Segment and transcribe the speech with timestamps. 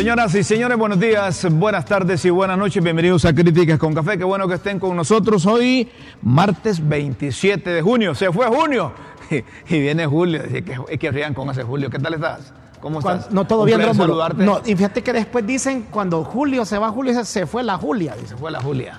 [0.00, 2.82] Señoras y señores, buenos días, buenas tardes y buenas noches.
[2.82, 4.16] Bienvenidos a Críticas con Café.
[4.16, 5.90] Qué bueno que estén con nosotros hoy,
[6.22, 8.14] martes 27 de junio.
[8.14, 8.94] Se fue junio
[9.68, 10.42] y, viene julio.
[10.42, 11.90] Es que, es que rían con ese julio.
[11.90, 12.50] ¿Qué tal estás?
[12.80, 13.30] ¿Cómo estás?
[13.30, 14.26] no, todo bien, Rómulo.
[14.30, 18.14] No, y fíjate que después dicen, cuando Julio se va, Julio se fue la Julia.
[18.14, 18.36] Se Dice.
[18.38, 18.98] fue la Julia.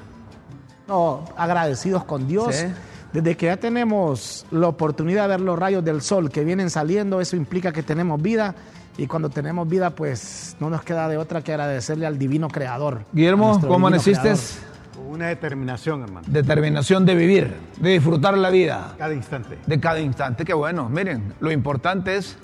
[0.87, 2.53] No, agradecidos con Dios.
[2.53, 2.67] Sí.
[3.11, 7.21] Desde que ya tenemos la oportunidad de ver los rayos del sol que vienen saliendo,
[7.21, 8.53] eso implica que tenemos vida.
[9.01, 13.03] Y cuando tenemos vida, pues no nos queda de otra que agradecerle al divino creador.
[13.11, 13.89] Guillermo, ¿cómo.
[13.89, 16.27] Con una determinación, hermano.
[16.29, 18.93] Determinación de vivir, de disfrutar la vida.
[18.99, 19.57] Cada instante.
[19.65, 20.45] de cada instante.
[20.45, 22.37] Qué bueno, miren, lo importante es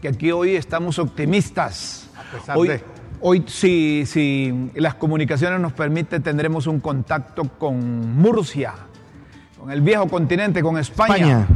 [0.00, 2.08] que aquí hoy estamos optimistas.
[2.16, 2.84] A pesar hoy, de.
[3.20, 8.72] hoy si, si las comunicaciones nos permiten, tendremos un contacto con Murcia,
[9.58, 11.40] con el viejo continente, con España.
[11.40, 11.46] España.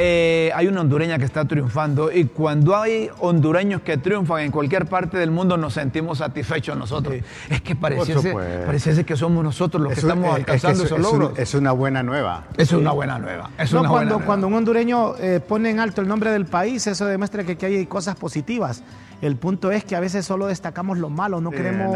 [0.00, 4.86] Eh, hay una hondureña que está triunfando y cuando hay hondureños que triunfan en cualquier
[4.86, 7.16] parte del mundo nos sentimos satisfechos nosotros.
[7.50, 8.64] Es que pareciese, supuesto.
[8.66, 11.04] pareciese que somos nosotros los que un- estamos es- es que alcanzando es- esos es
[11.12, 11.38] un- logros.
[11.40, 12.44] Es una buena nueva.
[12.56, 13.50] Es una buena nueva.
[13.58, 14.46] Es No, una buena cuando, nueva.
[14.46, 17.86] un hondureño eh, pone en alto el nombre del país, eso demuestra que aquí hay
[17.86, 18.84] cosas positivas.
[19.20, 21.92] El punto es que a veces solo destacamos lo malo, no queremos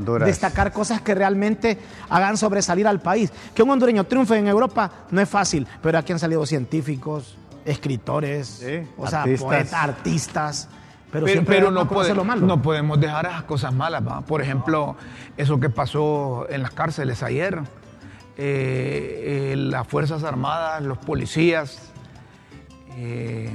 [0.00, 1.76] no, destacar cosas que realmente
[2.08, 3.30] hagan sobresalir al país.
[3.54, 8.46] Que un hondureño triunfe en Europa no es fácil, pero aquí han salido científicos, escritores,
[8.46, 9.44] Sí, o sea, artistas.
[9.46, 10.68] poetas, artistas.
[11.10, 12.62] Pero, Pero, siempre pero vamos no, lo malo.
[12.62, 14.06] podemos dejar esas cosas malas.
[14.06, 14.22] ¿va?
[14.22, 14.96] Por ejemplo,
[15.36, 17.58] eso que pasó en las cárceles ayer,
[18.38, 21.92] eh, eh, las Fuerzas Armadas, los policías,
[22.96, 23.50] eh,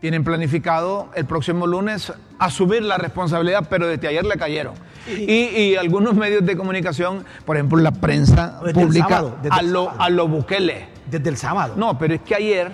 [0.00, 4.74] tienen planificado el próximo lunes asumir la responsabilidad, pero desde ayer le cayeron.
[5.08, 10.10] Y, y algunos medios de comunicación, por ejemplo, la prensa pública, sábado, a lo, a
[10.10, 10.88] lo Bukele.
[11.10, 11.74] Desde el sábado.
[11.76, 12.72] No, pero es que ayer,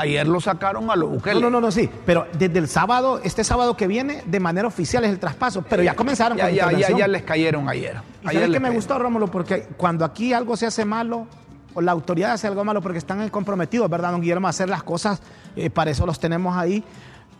[0.00, 1.34] ayer lo sacaron a lo Bukele.
[1.40, 1.88] No, no, no, no, sí.
[2.06, 5.62] Pero desde el sábado, este sábado que viene, de manera oficial es el traspaso.
[5.68, 7.96] Pero ya comenzaron Ya, con la ya, ya, ya les cayeron ayer.
[8.22, 8.74] ¿Y Ayer sabes qué me cayeron.
[8.74, 9.26] gustó, Rómulo?
[9.28, 11.26] Porque cuando aquí algo se hace malo,
[11.74, 14.46] o la autoridad hace algo malo, porque están comprometidos, ¿verdad, don Guillermo?
[14.46, 15.22] A hacer las cosas,
[15.54, 16.82] eh, para eso los tenemos ahí.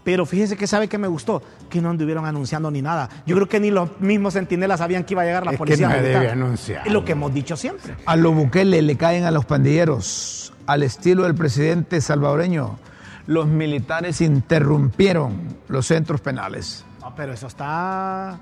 [0.03, 3.11] Pero fíjese que sabe que me gustó, que no anduvieron anunciando ni nada.
[3.27, 5.59] Yo creo que ni los mismos centinelas sabían que iba a llegar la Es que
[5.59, 5.89] policía.
[5.89, 6.87] no debe anunciar.
[6.87, 7.97] Es lo que hemos dicho siempre.
[8.07, 12.79] A lo Bukele le caen a los pandilleros, al estilo del presidente salvadoreño.
[13.27, 16.85] Los militares interrumpieron los centros penales.
[17.01, 18.39] No, pero eso está...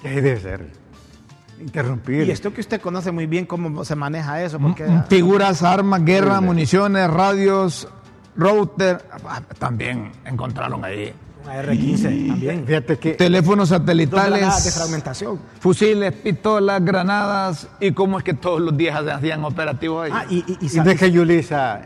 [0.00, 0.66] Que así debe ser.
[1.60, 2.26] Interrumpir.
[2.26, 4.86] Y esto que usted conoce muy bien cómo se maneja eso, porque...
[5.08, 7.88] Figuras, armas, guerra, municiones, radios,
[8.36, 11.14] router, ah, también encontraron ahí.
[11.44, 12.66] Una R-15 también.
[12.66, 15.38] Fíjate que Teléfonos granadas de satelitales, fragmentación.
[15.60, 17.68] fusiles, pistolas, granadas.
[17.80, 20.10] ¿Y cómo es que todos los días hacían operativos ahí?
[20.14, 21.80] Ah, y, y, y y sa- de que Yulisa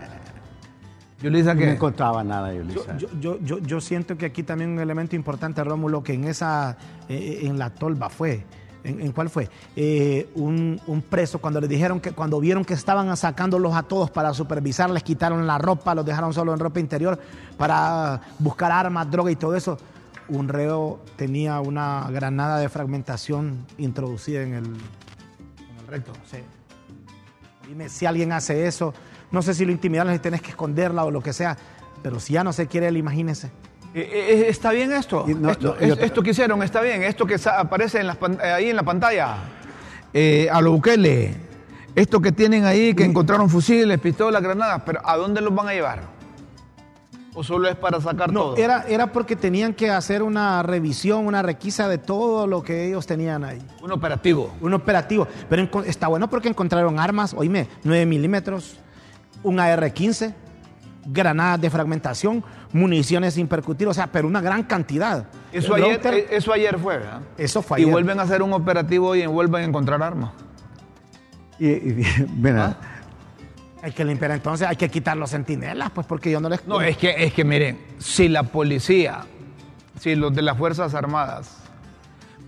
[1.20, 1.72] Yulisa, no ¿qué?
[1.72, 2.96] encontraba nada, Yulisa.
[2.96, 6.76] yo, yo, yo, yo siento que aquí también un elemento importante, Rómulo, que en esa,
[7.08, 8.44] eh, en la tolva fue,
[8.84, 9.48] ¿en, cuál fue?
[9.76, 14.32] Eh, un, preso, cuando le dijeron que, cuando vieron que estaban sacándolos a todos para
[14.34, 17.18] supervisar, les quitaron la ropa, los dejaron solo en ropa interior
[17.56, 19.78] para buscar armas, droga y todo eso.
[20.28, 24.76] Un reo tenía una granada de fragmentación introducida en el,
[25.88, 26.12] recto.
[26.30, 26.38] sí.
[27.66, 28.94] Dime si alguien hace eso.
[29.30, 31.56] No sé si lo intimidaron, si tienes que esconderla o lo que sea.
[32.02, 33.50] Pero si ya no se quiere él, imagínese.
[33.94, 35.24] Eh, eh, ¿Está bien esto?
[35.26, 37.02] No, esto, no, y es- otra- esto que hicieron está bien.
[37.02, 39.36] Esto que aparece en eh, ahí en la pantalla.
[40.12, 41.34] Eh, a lo Bukele.
[41.94, 44.82] Esto que tienen ahí, que encontraron fusiles, pistolas, granadas.
[44.86, 46.00] Pero ¿a dónde los van a llevar?
[47.34, 48.56] ¿O solo es para sacar No, todo?
[48.56, 53.06] era, era porque tenían que hacer una revisión, una requisa de todo lo que ellos
[53.06, 53.58] tenían ahí.
[53.82, 54.52] Un operativo.
[54.60, 55.26] Un operativo.
[55.48, 58.76] Pero está bueno porque encontraron armas, oíme, 9 milímetros,
[59.44, 60.34] un AR-15,
[61.10, 65.26] granadas de fragmentación, municiones sin percutir, o sea, pero una gran cantidad.
[65.52, 67.20] Eso El ayer, router- eh, eso ayer fue, ¿verdad?
[67.36, 67.92] Eso fue Y ayer.
[67.92, 70.32] vuelven a hacer un operativo y vuelven a encontrar armas.
[71.58, 72.76] Y, y- mira,
[73.82, 76.66] Hay que limpiar entonces, hay que quitar los centinelas, pues porque yo no les...
[76.66, 79.20] No, es que, es que miren, si la policía,
[80.00, 81.58] si los de las Fuerzas Armadas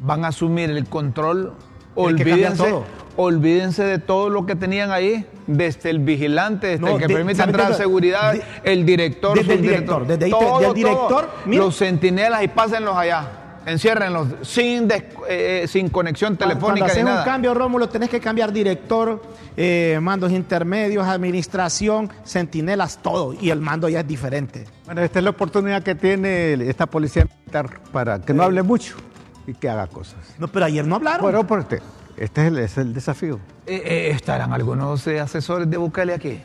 [0.01, 1.55] van a asumir el control,
[1.95, 2.85] olvídense, todo.
[3.17, 7.15] olvídense de todo lo que tenían ahí, desde el vigilante, desde No, el que de-
[7.15, 7.75] permite ¿sabe entrar qué?
[7.75, 11.29] seguridad, De- el director, desde el subdirector, director, desde ahí todo, del director, todo.
[11.47, 11.65] mira.
[11.65, 13.29] los centinelas y pásenlos allá,
[13.67, 17.25] enciérrenlos, sin, des- eh, sin conexión Cuando telefónica haces ni un nada.
[17.25, 19.21] cambio, Rómulo, tenés que cambiar director,
[19.57, 23.35] eh, mandos intermedios, administración, centinelas, todo.
[23.39, 24.65] Y el mando ya es diferente.
[24.87, 28.97] bueno, esta es la oportunidad que tiene esta policía militar para que no hable mucho
[29.51, 30.35] y que haga cosas.
[30.39, 31.23] No, pero ayer no hablaron.
[31.23, 31.81] Bueno, por este,
[32.17, 33.41] este es el, es el desafío.
[33.67, 36.41] Eh, eh, ¿Estarán algunos eh, asesores de Bukele aquí?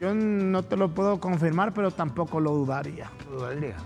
[0.00, 3.10] Yo no te lo puedo confirmar, pero tampoco lo dudaría.
[3.30, 3.76] Lo valdría.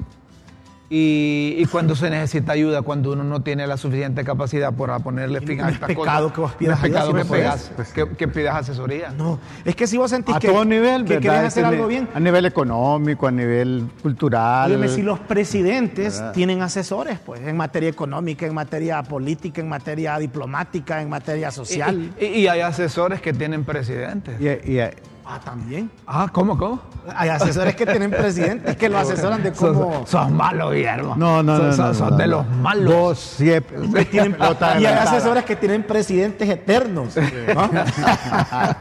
[0.93, 5.41] Y, y cuando se necesita ayuda, cuando uno no tiene la suficiente capacidad para ponerle
[5.41, 6.35] fin no a es estas pecado cosas.
[6.35, 7.93] que vos pidas no es pecado ayuda, que, si no pegas- puedes.
[7.93, 9.11] que, que pidas asesoría.
[9.11, 12.19] No, es que si vos sentís A que, todo nivel, que hacer algo bien, A
[12.19, 14.69] nivel económico, a nivel cultural.
[14.73, 20.19] Óyeme, si los presidentes tienen asesores, pues, en materia económica, en materia política, en materia
[20.19, 22.11] diplomática, en materia Y, social.
[22.21, 24.41] y- y hay asesores que tienen presidentes.
[24.41, 24.81] Y, y-
[25.31, 25.91] ah, también.
[26.07, 26.81] Ah, ¿cómo, cómo?
[27.15, 30.01] Hay asesores que tienen presidentes que lo asesoran de cómo.
[30.01, 31.15] Sos, sos malo, Guillermo.
[31.17, 32.37] no, no, no, sos- no, sos no, de no.
[32.39, 32.95] los malos.
[32.95, 34.05] Vos siempre.
[34.11, 34.37] tienen-
[34.81, 37.15] y hay asesores que tienen presidentes eternos.
[37.17, 37.71] ¿no?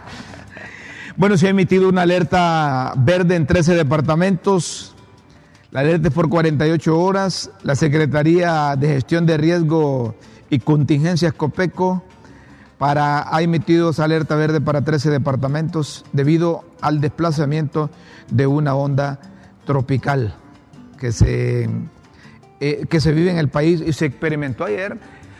[1.15, 4.95] Bueno, se ha emitido una alerta verde en 13 departamentos.
[5.69, 7.51] La alerta es por 48 horas.
[7.63, 10.15] La Secretaría de Gestión de Riesgo
[10.49, 12.03] y Contingencias COPECO
[12.79, 17.91] para, ha emitido esa alerta verde para 13 departamentos debido al desplazamiento
[18.31, 19.19] de una onda
[19.65, 20.33] tropical
[20.97, 21.69] que se,
[22.61, 24.97] eh, que se vive en el país y se experimentó ayer.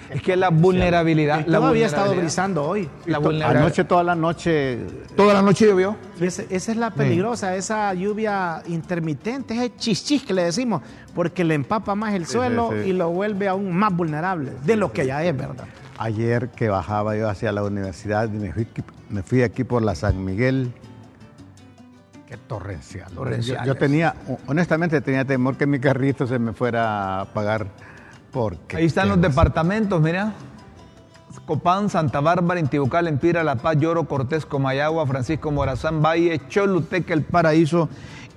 [0.09, 1.45] Es que la vulnerabilidad...
[1.45, 2.89] La Todavía ha estado brisando hoy.
[3.06, 3.63] La vulnerabilidad.
[3.63, 4.80] Anoche, toda la noche.
[5.15, 5.95] Toda la noche llovió.
[6.19, 10.81] Esa es la peligrosa, esa lluvia intermitente, ese chichis que le decimos,
[11.13, 12.89] porque le empapa más el Sí, suelo sí, sí.
[12.89, 15.65] y lo vuelve aún más vulnerable de lo que ya es, ¿verdad?
[16.01, 19.81] Ayer que bajaba yo hacia la universidad y me fui, aquí- me fui aquí por
[19.81, 20.71] la San Miguel.
[22.25, 23.11] Qué torrencial.
[23.41, 24.15] Yo, yo tenía,
[24.47, 27.67] honestamente, tenía temor que mi carrito se me fuera a apagar.
[28.31, 30.31] Porque Ahí están los departamentos, mira.
[31.45, 37.23] Copán, Santa Bárbara, Intibucal, Empira, La Paz, Lloro, Cortés, Comayagua, Francisco Morazán, Valle, Choluteca, El
[37.23, 37.89] Paraíso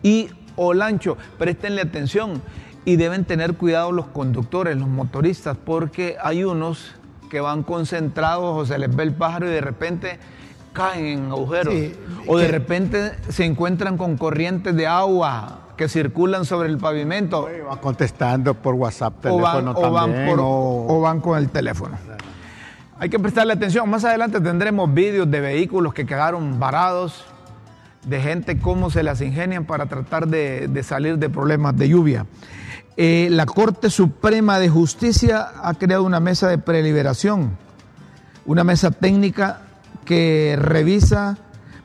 [0.03, 1.17] y Olancho.
[1.39, 2.43] Préstenle atención
[2.85, 6.95] y deben tener cuidado los conductores, los motoristas, porque hay unos
[7.33, 10.19] que van concentrados o se les ve el pájaro y de repente
[10.75, 11.73] caen en agujeros.
[11.73, 11.95] Sí,
[12.27, 17.49] o de que- repente se encuentran con corrientes de agua que circulan sobre el pavimento
[17.71, 21.49] Va contestando por WhatsApp, o van, teléfono o van por- o- o van con el
[21.49, 21.97] teléfono.
[22.99, 23.89] Hay que prestarle atención.
[23.89, 27.25] Más adelante tendremos vídeos de vehículos que quedaron varados,
[28.07, 32.27] de gente cómo se las ingenian para tratar de, de salir de problemas de lluvia.
[32.97, 37.57] Eh, la Corte Suprema de Justicia ha creado una mesa de preliberación,
[38.45, 39.63] una mesa técnica
[40.05, 41.39] que revisa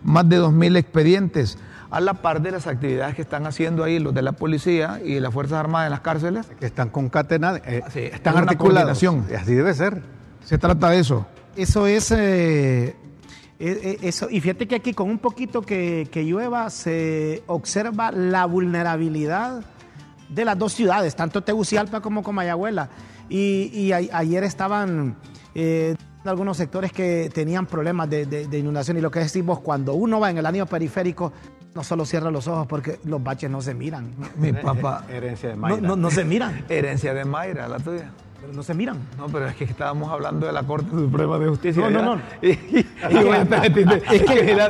[0.03, 1.57] más de 2.000 expedientes,
[1.89, 5.19] a la par de las actividades que están haciendo ahí los de la policía y
[5.21, 6.45] las Fuerzas Armadas en las cárceles.
[6.59, 9.31] que están concatenadas, eh, Sí, están es.
[9.31, 10.01] Y Así debe ser.
[10.43, 11.25] Se trata de eso.
[11.55, 12.11] Eso es.
[12.11, 12.95] eh, eh,
[13.59, 14.29] eh, eso.
[14.29, 19.63] Y fíjate que aquí, con un poquito que, que llueva, se observa la vulnerabilidad
[20.29, 22.89] de las dos ciudades, tanto Tegucigalpa como Comayagüela.
[23.29, 25.15] Y, y a- ayer estaban
[25.55, 25.95] eh,
[26.25, 28.97] algunos sectores que tenían problemas de, de- de inundación.
[28.97, 31.31] Y lo que decimos, cuando uno va en el anillo periférico,
[31.75, 34.11] no solo cierra los ojos porque los baches no se miran.
[34.37, 35.81] Mi papá, Herencia de No, Mayra.
[35.81, 36.65] no, no se miran.
[36.69, 38.09] herencia de Mayra, la tuya.
[38.41, 38.97] Pero No se miran.
[39.17, 41.89] No, pero es que estábamos hablando de la Corte Suprema de Justicia.
[41.89, 42.21] No, no, no.
[42.41, 44.69] Y, y- y bueno, te metiste- es que mira,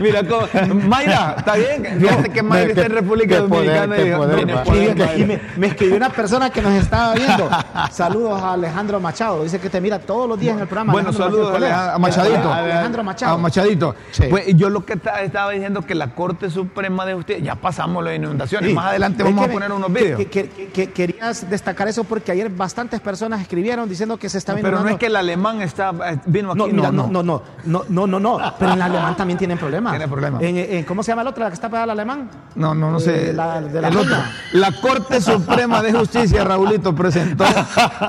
[0.00, 0.46] mira, cómo-
[0.88, 2.00] Mayra, está bien.
[2.00, 3.48] Fíjate que Mayra está en República poder,
[3.80, 4.54] Dominicana y poder, poder, me-
[4.94, 5.16] Mayra.
[5.16, 7.48] y me, me escribió una persona que nos estaba viendo.
[7.90, 9.42] Saludos a Alejandro Machado.
[9.44, 10.92] Dice que te mira todos los días en el programa.
[10.92, 11.98] Bueno, Alejandro saludos a.
[11.98, 12.52] Machadito.
[12.52, 13.34] Alejandro Machado.
[13.34, 13.94] A Machadito.
[14.10, 14.24] Sí.
[14.28, 18.04] Pues yo lo que ta- estaba diciendo que la Corte Suprema de Justicia, ya pasamos
[18.04, 18.74] las inundaciones, Sí.
[18.74, 23.00] más adelante vamos a poner unos que- que- que- querías destacar eso porque ayer bastantes
[23.04, 26.18] personas escribieron diciendo que se está no, Pero no es que el alemán está, eh,
[26.26, 26.58] vino aquí.
[26.58, 29.58] No, mira, no, no, no, no, no, no, no, Pero en el alemán también tienen
[29.58, 29.92] problemas.
[29.92, 30.42] Tiene problemas.
[30.86, 32.30] ¿Cómo se llama la otra, la que está pegada al alemán?
[32.56, 33.30] No, no, no sé.
[33.30, 37.44] Eh, la, Corte Suprema de Justicia, Raulito, presentó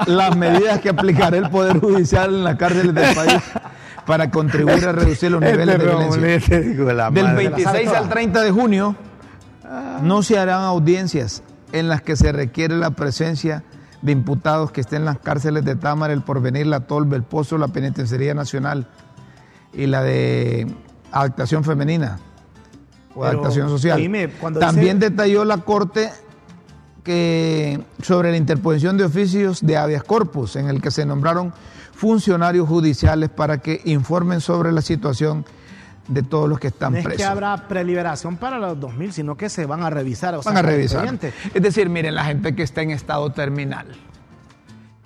[0.08, 3.44] las medidas que aplicará el Poder Judicial en las cárceles del país
[4.06, 6.60] para contribuir a reducir los niveles de violencia.
[7.12, 8.96] Del 26 al 30 de junio
[10.02, 13.64] no se harán audiencias en las que se requiere la presencia
[14.06, 17.58] de imputados que estén en las cárceles de Támara, El Porvenir, La Tolva, El Pozo,
[17.58, 18.88] la Penitenciaría Nacional
[19.74, 20.68] y la de
[21.12, 22.20] adaptación femenina
[23.16, 23.98] o Pero, adaptación social.
[24.60, 26.12] También dice- detalló la Corte
[27.04, 31.52] que sobre la interposición de oficios de habeas corpus en el que se nombraron
[31.94, 35.46] funcionarios judiciales para que informen sobre la situación
[36.08, 37.18] de todos los que están No es presos.
[37.22, 40.36] que habrá preliberación para los 2000, sino que se van a revisar.
[40.36, 41.08] o Van sea, a revisar.
[41.54, 43.88] Es decir, miren, la gente que está en estado terminal,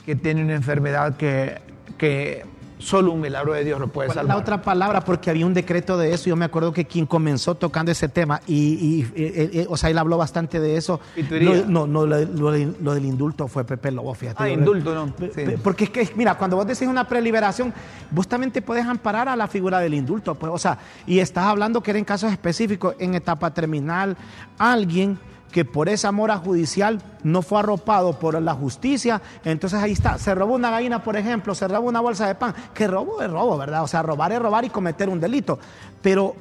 [0.06, 1.62] que tiene una enfermedad que,
[1.98, 2.46] que
[2.80, 4.36] solo un milagro de Dios lo puede ¿Cuál es salvar.
[4.36, 5.02] la otra palabra?
[5.02, 6.30] Porque había un decreto de eso.
[6.30, 9.90] Yo me acuerdo que quien comenzó tocando ese tema, y, y- eh, eh, o sea,
[9.90, 11.00] él habló bastante de eso.
[11.14, 11.64] Pituería.
[11.68, 14.42] No, no, no, lo, lo de- lo del indulto fue Pepe Lobo, fíjate.
[14.44, 15.14] Ah, indulto, no.
[15.36, 15.44] Sí.
[15.62, 17.74] Porque es que, mira, cuando vos decís una preliberación,
[18.12, 20.34] vos también te puedes amparar a la figura del indulto.
[20.36, 24.16] Pues, o sea, y estás hablando que era en casos específicos, en etapa terminal,
[24.58, 25.20] alguien
[25.52, 30.34] que por esa mora judicial no fue arropado por la justicia, entonces ahí está, se
[30.36, 33.58] robó una gallina, por ejemplo, se robó una bolsa de pan, que robo es robo,
[33.58, 33.84] ¿verdad?
[33.84, 35.60] O sea, robar es robar y cometer un delito,
[36.02, 36.36] pero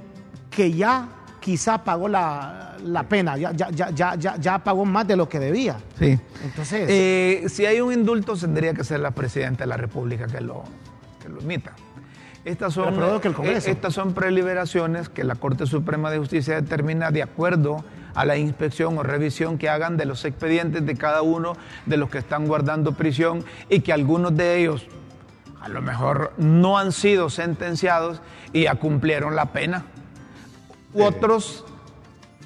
[0.51, 1.09] que ya
[1.41, 2.77] quizá pagó la,
[3.09, 5.79] pena, ya, ya, ya, ya, ya pagó más de lo que debía.
[5.99, 6.19] Sí.
[6.45, 6.87] Entonces.
[6.89, 10.65] Eh, si hay un indulto, tendría que ser la presidenta de la República que lo,
[11.23, 11.73] que lo emita.
[12.45, 17.11] Estas son, que el eh, estas son preliberaciones que la Corte Suprema de Justicia determina
[17.11, 17.85] de acuerdo
[18.15, 22.11] a la inspección o revisión que hagan de los expedientes de cada uno de los
[22.11, 24.87] que están guardando prisión y que algunos de ellos
[25.61, 28.21] a lo mejor no han sido sentenciados
[28.53, 29.85] y ya cumplieron la pena.
[30.95, 31.65] Otros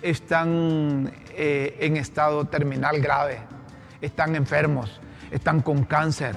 [0.02, 3.38] están eh, en estado terminal grave,
[4.00, 5.00] están enfermos,
[5.31, 6.37] están con cáncer,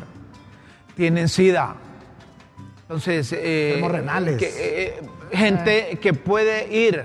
[0.95, 1.75] tienen sida.
[2.83, 4.41] Entonces, eh, renales.
[4.41, 5.01] Eh,
[5.31, 7.03] gente que puede ir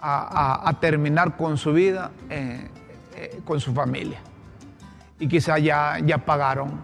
[0.00, 2.10] a, terminar con su vida,
[3.44, 4.20] con su familia.
[5.20, 6.80] Y quizá ya, ya pagaron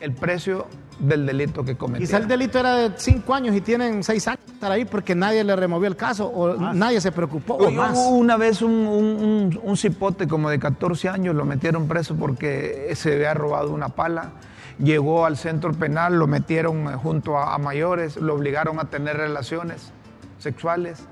[0.00, 0.66] el precio
[0.98, 2.06] del delito que cometió.
[2.06, 5.44] Quizá el delito era de cinco años y tienen seis años estar ahí porque nadie
[5.44, 7.56] le removió el caso o nadie se preocupó.
[7.56, 13.34] Una vez un, un, cipote como de 14 años lo metieron preso porque se había
[13.34, 14.32] robado una pala.
[14.78, 19.92] Llegó al centro penal, lo metieron junto a, a mayores, lo obligaron a tener relaciones
[20.38, 21.06] sexuales.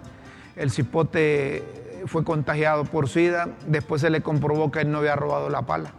[0.56, 1.64] El cipote
[2.06, 5.92] fue contagiado por SIDA, después se le comprobó que él no había robado la pala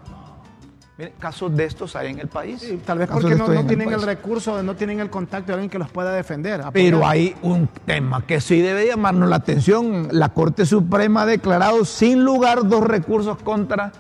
[1.20, 2.66] casos de estos hay en el país.
[2.86, 5.90] tal vez porque no, tienen el, recurso, no tienen el contacto de alguien que los
[5.90, 6.62] pueda defender.
[6.72, 10.10] Pero hay un tema que sí debe llamarnos la atención.
[10.12, 13.92] La Corte Suprema ha declarado sin lugar dos recursos contra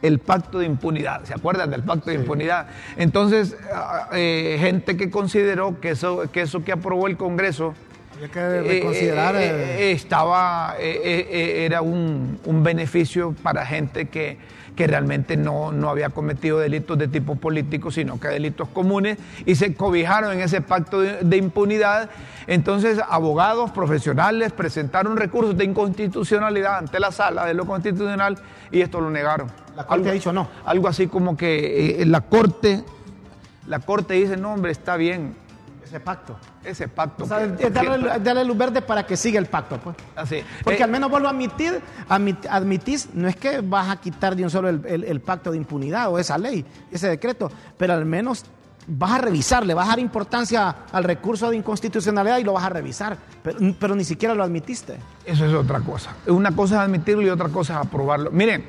[0.00, 1.24] el pacto de impunidad.
[1.24, 2.68] ¿Se acuerdan del pacto de impunidad?
[2.96, 7.74] Entonces, ah, eh, gente que consideró que eso, que eso que aprobó el Congreso
[8.18, 9.36] Había que reconsiderar.
[9.36, 14.36] Eh, eh, estaba, era un, un beneficio para gente que
[14.78, 19.56] que realmente no, no había cometido delitos de tipo político, sino que delitos comunes, y
[19.56, 22.10] se cobijaron en ese pacto de, impunidad.
[22.46, 28.38] Entonces, abogados profesionales presentaron recursos de inconstitucionalidad ante la sala de lo constitucional
[28.70, 29.50] y esto lo negaron.
[29.74, 30.48] La Corte ha dicho no.
[30.64, 32.84] Algo así como que eh, la Corte,
[33.66, 35.34] la Corte dice, no, hombre, está bien,
[35.88, 36.36] ese pacto.
[36.62, 37.24] Ese pacto.
[37.24, 39.96] O sea, darle, luz verde para que siga el pacto, pues.
[40.14, 40.42] Así.
[40.62, 44.44] Porque eh, al menos vuelvo a admitir, admitís, no es que vas a quitar de
[44.44, 48.44] un solo el, pacto de impunidad o esa ley, ese decreto, pero al menos
[48.86, 52.64] vas a revisar, le vas a dar importancia al recurso de inconstitucionalidad y lo vas
[52.64, 54.98] a revisar, pero, ni siquiera lo admitiste.
[55.24, 56.14] Eso es otra cosa.
[56.26, 58.30] Una cosa es admitirlo y otra cosa es aprobarlo.
[58.30, 58.64] Miren,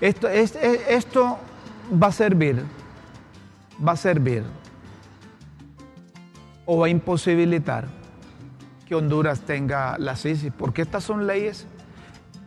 [0.00, 1.38] esto, esto
[2.02, 2.64] va a servir,
[3.86, 4.61] va a servir
[6.64, 7.86] o va a imposibilitar
[8.86, 11.66] que Honduras tenga la CICI, porque estas son leyes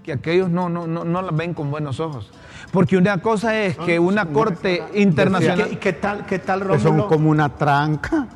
[0.03, 2.31] que aquellos no, no, no, las ven con buenos ojos.
[2.71, 5.79] Porque una cosa es que una corte internacional...
[5.79, 8.27] ¿Qué, tal, qué tal Que son como una tranca,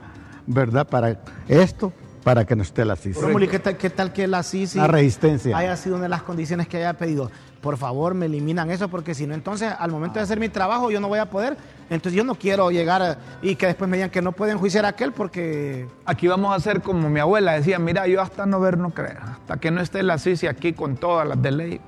[0.47, 0.87] ¿verdad?
[0.87, 1.93] Para esto,
[2.23, 3.47] para que no esté la CICI.
[3.47, 4.79] ¿qué tal, qué tal que la CICI...
[4.79, 5.55] La resistencia.
[5.55, 7.29] Haya sido una de las condiciones que haya pedido
[7.61, 10.91] por favor me eliminan eso porque si no entonces al momento de hacer mi trabajo
[10.91, 11.57] yo no voy a poder.
[11.89, 14.89] Entonces yo no quiero llegar y que después me digan que no pueden juiciar a
[14.89, 15.87] aquel porque...
[16.05, 19.17] Aquí vamos a hacer como mi abuela decía, mira, yo hasta no ver no creer,
[19.17, 21.81] hasta que no esté la CICI aquí con todas las de ley.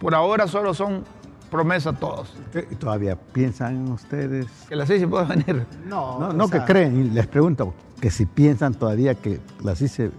[0.00, 1.04] Por ahora solo son
[1.50, 2.34] promesas todos.
[2.70, 4.46] ¿Y todavía piensan ustedes?
[4.68, 5.66] Que la CICI puede venir.
[5.86, 10.10] No, no, no que creen, les pregunto, que si piensan todavía que la CICI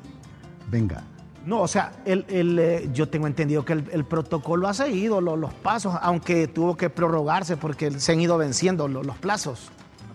[0.69, 1.03] venga.
[1.45, 5.93] No, o sea, el, eh, yo tengo entendido que el, protocolo ha seguido los pasos,
[6.01, 9.69] aunque tuvo que prorrogarse porque se han ido venciendo los, plazos.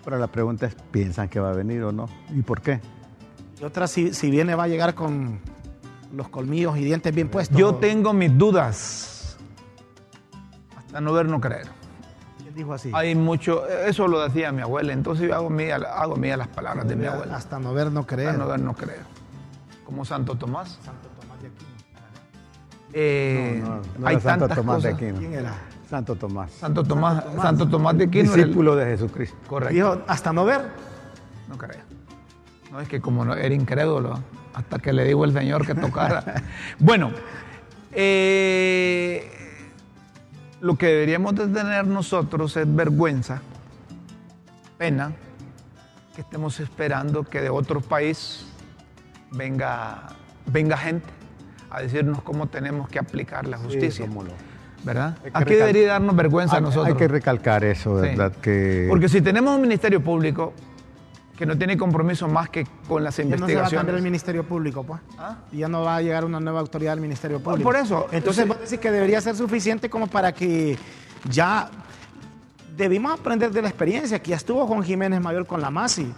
[0.05, 2.09] Pero la pregunta es, ¿piensan que va a venir o no?
[2.35, 2.81] ¿Y por qué?
[3.61, 5.39] Y otra, si, si viene, va a llegar con
[6.13, 7.57] los colmillos y dientes bien puestos.
[7.57, 9.39] Yo tengo mis dudas.
[10.77, 11.69] Hasta no ver, no creer.
[12.43, 12.91] ¿Quién dijo así?
[12.93, 16.89] Hay mucho, eso lo decía mi abuela, entonces yo hago mía, hago mía las palabras
[16.89, 17.37] de mi abuela.
[17.37, 18.31] Hasta no ver, no creer.
[18.31, 19.05] Hasta no ver, no creer.
[19.85, 20.81] Como Santo Tomás.
[20.85, 21.09] Santo
[22.92, 23.62] eh,
[23.99, 25.18] no, hay Santo Tomás de Aquino.
[25.18, 25.54] ¿Quién era?
[25.88, 26.50] Santo Tomás.
[26.52, 28.32] Santo Tomás, Santo Tomás, de Aquino.
[28.32, 29.37] Discípulo de Jesucristo.
[29.47, 29.75] Correcto.
[29.75, 30.62] Dijo, hasta no ver.
[31.49, 31.85] No creía.
[32.70, 34.18] No, es que como no, era incrédulo,
[34.54, 36.42] hasta que le digo el Señor que tocara.
[36.78, 37.11] bueno,
[37.92, 39.28] eh,
[40.61, 43.42] lo que deberíamos de tener nosotros es vergüenza,
[44.78, 45.12] pena,
[46.14, 48.47] que estemos esperando que de otro país
[49.32, 50.06] venga,
[50.47, 51.20] venga gente
[51.71, 54.07] a decirnos cómo tenemos que aplicar la justicia.
[54.83, 55.17] ¿Verdad?
[55.35, 56.87] Aquí debería darnos vergüenza a nosotros.
[56.89, 58.33] Hay que recalcar eso, ¿verdad?
[58.33, 58.87] Que...
[58.89, 60.55] Porque si tenemos un ministerio público
[61.37, 63.79] que no tiene compromiso más que con las Ya no se va a investigaciones.
[63.79, 65.00] cambiar el Ministerio Público, pues.
[65.19, 65.37] ¿Ah?
[65.53, 67.62] Ya no va a llegar una nueva autoridad del Ministerio Público.
[67.62, 70.77] por eso, Entonces, entonces- vos decís que debería ser suficiente como para que
[71.31, 71.71] ya
[72.77, 76.12] debimos aprender de la experiencia, que ya estuvo Juan Jiménez Mayor con la MASI.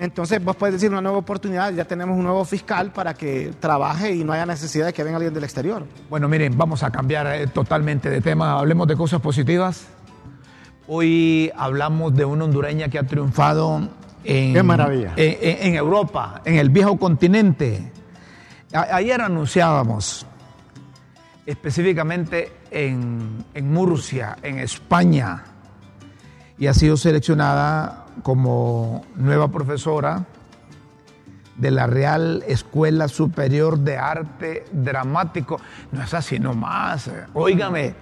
[0.00, 4.14] Entonces, vos puedes decir una nueva oportunidad, ya tenemos un nuevo fiscal para que trabaje
[4.14, 5.84] y no haya necesidad de que venga alguien del exterior.
[6.08, 8.58] Bueno, miren, vamos a cambiar eh, totalmente de tema.
[8.58, 9.88] Hablemos de cosas positivas.
[10.86, 13.88] Hoy hablamos de una hondureña que ha triunfado
[14.24, 15.14] en, Qué maravilla.
[15.16, 17.92] en, en- en Europa, en el viejo continente.
[18.72, 20.24] A- ayer anunciábamos
[21.46, 25.44] específicamente en, en Murcia, en España,
[26.58, 30.24] y ha sido seleccionada como nueva profesora
[31.56, 35.60] de la Real Escuela Superior de Arte Dramático.
[35.90, 37.08] No es así nomás.
[37.08, 37.24] eh.
[37.34, 37.94] Óigame,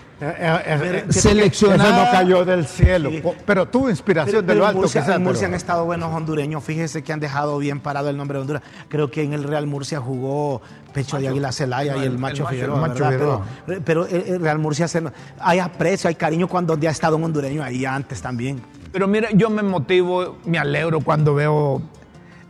[1.11, 1.89] seleccionada.
[1.91, 3.21] Eso no cayó del cielo, Sí.
[3.21, 5.17] po- pero tuvo inspiración de Pero lo en alto Murcia, que sea.
[5.17, 6.63] en Murcia pero- han estado buenos hondureños.
[6.65, 8.63] Fíjese que han dejado bien parado el nombre de Honduras.
[8.89, 10.61] Creo que en el Real Murcia jugó
[10.93, 12.81] Pecho de Águila Celaya no, y el, el- Macho Macho- Figueroa.
[12.81, 13.05] Macho.
[13.09, 13.43] Pero,
[13.85, 15.03] pero el, el Real Murcia se-
[15.39, 18.61] hay aprecio, hay cariño cuando ya ha estado un hondureño ahí antes también.
[18.93, 21.83] Pero mira, yo me motivo, me alegro cuando veo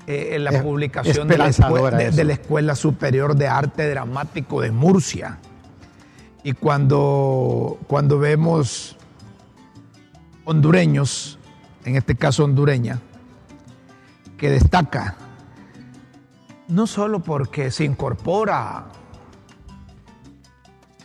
[0.07, 1.47] eh, la Es publicación de la,
[1.99, 5.39] de- de Escuela Superior de Arte Dramático de Murcia.
[6.45, 8.97] Y cuando, cuando vemos
[10.45, 11.39] hondureños,
[11.85, 13.01] en este caso hondureña,
[14.39, 15.17] que destaca,
[16.69, 18.87] no solo porque se incorpora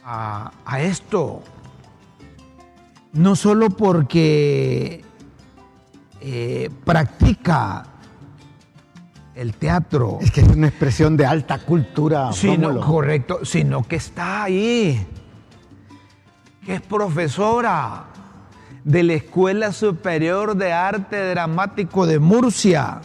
[0.03, 1.41] a, a esto,
[3.13, 5.03] no solo porque
[6.21, 7.83] eh, practica
[9.35, 12.31] el teatro, Es que es una expresión de alta cultura.
[12.33, 15.05] sino, correcto, sino que está ahí,
[16.65, 18.05] que es profesora
[18.83, 23.01] de la Escuela Superior de Arte Dramático de Murcia.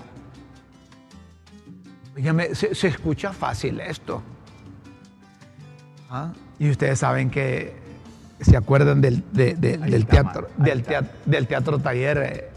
[2.55, 4.23] Se, se escucha fácil esto.
[6.11, 6.33] ¿Ah?
[6.59, 7.77] Y ustedes saben que
[8.41, 12.51] se acuerdan del, de- de- del teatro, del teatro, del teatro taller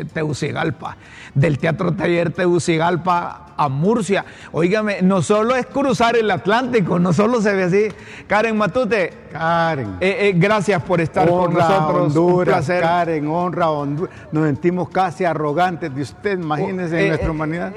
[0.00, 0.96] eh, Teucigalpa,
[1.34, 4.24] del teatro taller Teucigalpa a Murcia.
[4.52, 7.88] Óigame, no solo es cruzar el Atlántico, no solo se ve así.
[8.26, 9.96] Karen Matute, Karen.
[10.00, 11.96] eh, eh, gracias por estar con honra nosotros.
[11.96, 12.82] Un Honduras, placer.
[12.82, 14.14] Karen, honra Honduras.
[14.32, 17.72] Nos sentimos casi arrogantes de usted, imagínense, Eh, en nuestra humanidad.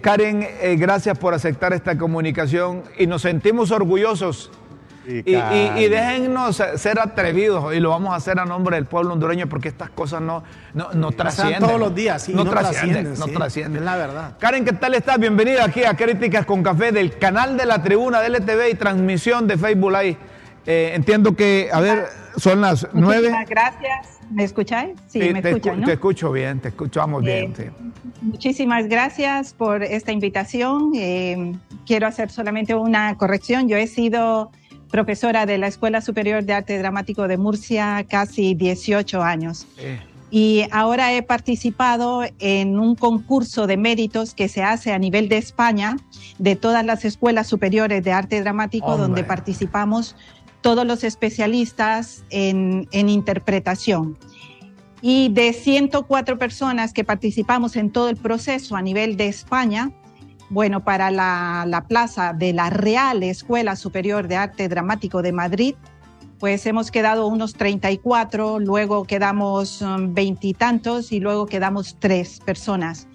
[0.00, 0.46] Karen,
[0.78, 4.50] gracias por aceptar esta comunicación y nos sentimos orgullosos.
[5.06, 9.12] Y, y- y déjennos ser atrevidos y lo vamos a hacer a nombre del pueblo
[9.12, 11.60] hondureño porque estas cosas no, no, no trascienden.
[11.60, 12.92] todos los días, sí, no, no trascienden.
[13.04, 13.76] trascienden, No sí, trascienden.
[13.78, 14.36] es la verdad.
[14.38, 15.18] Karen, ¿qué tal estás?
[15.18, 19.48] Bienvenida aquí a Críticas con Café del canal de la tribuna de LTV y transmisión
[19.48, 20.16] de Facebook Live.
[20.66, 23.22] Eh, entiendo que, a ver, son las nueve.
[23.30, 24.08] Muchísimas gracias.
[24.30, 24.92] ¿Me escucháis?
[25.08, 25.86] Sí, Sí, me te, escuchan, escu- ¿no?
[25.86, 27.52] te escucho bien, te escuchamos bien.
[27.58, 27.90] Eh, sí.
[28.22, 30.92] Muchísimas gracias por esta invitación.
[30.94, 31.52] Eh,
[31.86, 33.68] quiero hacer solamente una corrección.
[33.68, 34.50] Yo he sido
[34.92, 39.66] profesora de la Escuela Superior de Arte Dramático de Murcia casi 18 años.
[39.78, 39.98] Eh,
[40.30, 45.38] Y ahora he participado en un concurso de méritos que se hace a nivel de
[45.38, 45.96] España,
[46.38, 49.02] de todas las escuelas superiores de arte dramático, Hombre.
[49.02, 50.14] donde participamos
[50.60, 54.16] todos los especialistas en, en interpretación.
[55.02, 59.90] Y de 104 personas que participamos en todo el proceso a nivel de España,
[60.52, 65.74] bueno, para la, la plaza de la Real Escuela Superior de Arte Dramático de Madrid,
[66.38, 73.08] pues hemos quedado unos 34, luego quedamos um, veintitantos y luego quedamos tres personas.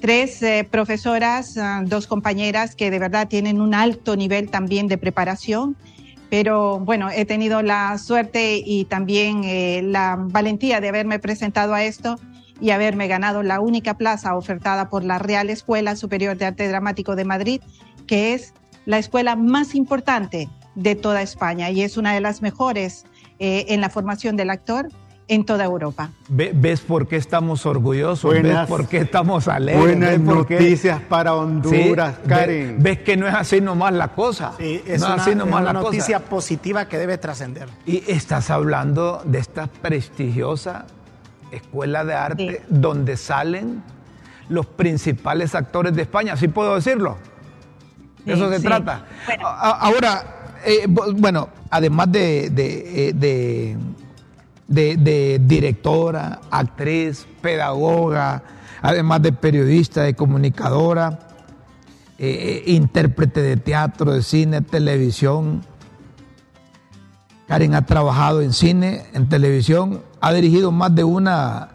[0.00, 4.98] Tres eh, profesoras, ah, dos compañeras que de verdad tienen un alto nivel también de
[4.98, 5.76] preparación,
[6.30, 11.82] pero bueno, he tenido la suerte y también eh, la valentía de haberme presentado a
[11.82, 12.20] esto
[12.60, 17.16] y haberme ganado la única plaza ofertada por la Real Escuela Superior de Arte Dramático
[17.16, 17.60] de Madrid,
[18.06, 18.54] que es
[18.86, 23.04] la escuela más importante de toda España y es una de las mejores
[23.38, 24.88] eh, en la formación del actor
[25.30, 26.10] en toda Europa.
[26.30, 28.24] Ve- ¿Ves por qué estamos orgullosos?
[28.32, 29.84] Buenas- ¿Ves por qué estamos alegres?
[29.84, 32.76] Buenas ¿Ves por qué- noticias para Honduras, Sí, Karen.
[32.82, 34.52] ¿Ves que no es así nomás la cosa?
[34.58, 36.30] Sí, es no una, es así es nomás una la noticia cosa.
[36.30, 37.68] positiva que debe trascender.
[37.84, 40.86] Y estás hablando de esta prestigiosa
[41.52, 42.66] escuela de arte Sí.
[42.68, 43.82] donde salen
[44.48, 47.16] los principales actores de España, ¿sí puedo decirlo?
[48.24, 48.64] De Sí, eso se sí.
[48.64, 49.04] trata.
[49.26, 49.46] Bueno.
[49.46, 50.24] Ahora,
[50.64, 53.12] eh, bueno, además de, de, eh,
[54.66, 58.42] de- directora, actriz, pedagoga,
[58.82, 61.18] además de periodista, de comunicadora,
[62.18, 65.62] eh, intérprete de teatro, de cine, televisión.
[67.48, 71.70] Karen ha trabajado en cine, en televisión, ha dirigido más de una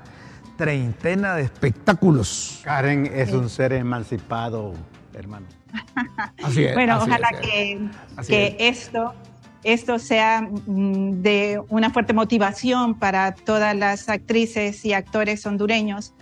[0.56, 2.62] treintena de espectáculos.
[2.64, 4.76] Karen es un ser emancipado,
[5.16, 5.48] hermano.
[6.44, 6.76] Así es.
[6.76, 7.90] Bueno, ojalá que,
[8.28, 9.16] que esto,
[9.64, 16.14] esto sea mm, de una fuerte motivación para todas las actrices y actores hondureños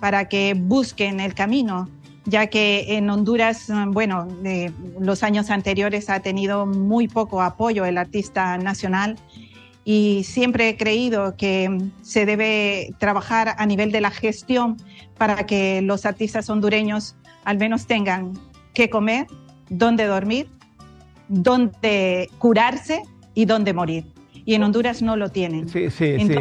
[0.00, 1.90] para que busquen el camino,
[2.26, 4.28] ya que en Honduras, mm, bueno,
[4.98, 9.16] los años anteriores ha tenido muy poco apoyo el artista nacional
[9.84, 14.76] y siempre he creído que se debe trabajar a nivel de la gestión
[15.16, 18.32] para que los artistas hondureños al menos tengan
[18.74, 19.28] qué comer,
[19.70, 20.48] dónde dormir,
[21.28, 23.02] dónde curarse
[23.34, 24.04] y dónde morir.
[24.44, 25.68] Y en Honduras no lo tienen.
[25.68, 26.34] Sí, sí, sí.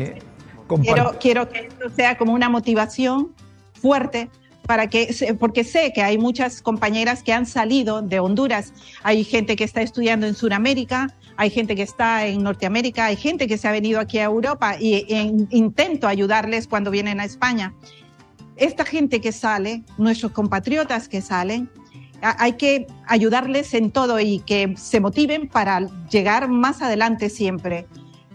[0.81, 3.31] Quiero, quiero que esto sea como una motivación
[3.73, 4.29] fuerte
[4.65, 8.73] para que, porque sé que hay muchas compañeras que han salido de Honduras,
[9.03, 13.47] hay gente que está estudiando en Sudamérica, hay gente que está en Norteamérica, hay gente
[13.47, 15.05] que se ha venido aquí a Europa y
[15.51, 17.73] intento ayudarles cuando vienen a España.
[18.55, 21.69] Esta gente que sale, nuestros compatriotas que salen,
[22.21, 27.85] hay que ayudarles en todo y que se motiven para llegar más adelante siempre,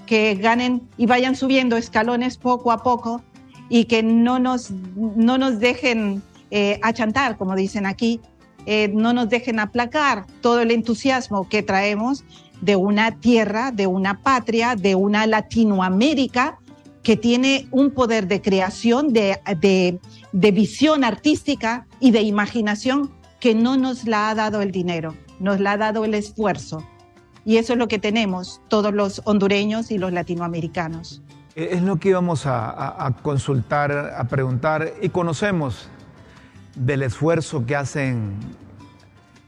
[0.07, 3.23] que ganen y vayan subiendo escalones poco a poco
[3.71, 8.21] y que no nos, no nos dejen eh, achantar, como dicen aquí,
[8.67, 12.25] eh, no nos dejen aplacar todo el entusiasmo que traemos
[12.61, 16.59] de una tierra, de una patria, de una Latinoamérica
[17.03, 19.39] que tiene un poder de creación, de,
[20.33, 25.61] de, visión artística y de imaginación que no nos la ha dado el dinero, nos
[25.61, 26.85] la ha dado el esfuerzo.
[27.47, 31.23] Y eso es lo que tenemos todos los hondureños y los latinoamericanos.
[31.55, 35.89] Es lo que íbamos a, a consultar, a preguntar, y conocemos
[36.77, 38.37] del esfuerzo que hacen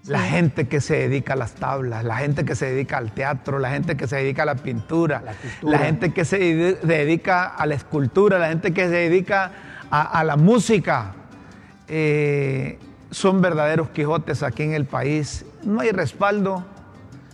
[0.06, 3.58] la gente que se dedica a las tablas, la gente que se dedica al teatro,
[3.58, 5.22] la gente que se dedica a la pintura,
[5.62, 6.38] la, gente que se
[6.82, 9.52] dedica a la escultura, la gente que se dedica
[9.90, 11.12] a, la música.
[11.86, 12.78] Eh,
[13.10, 15.44] son verdaderos Quijotes aquí en el país.
[15.64, 16.64] No hay respaldo,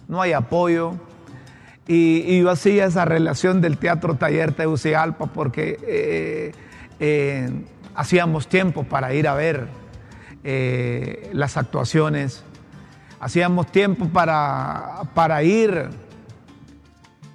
[0.09, 0.94] no hay apoyo.
[1.88, 6.53] Y, yo hacía esa relación del Teatro Taller Tegucigalpa porque eh,
[7.01, 7.51] eh,
[7.94, 9.66] hacíamos tiempo para ir a ver
[11.33, 12.44] las actuaciones.
[13.20, 15.90] Hacíamos tiempo para, para ir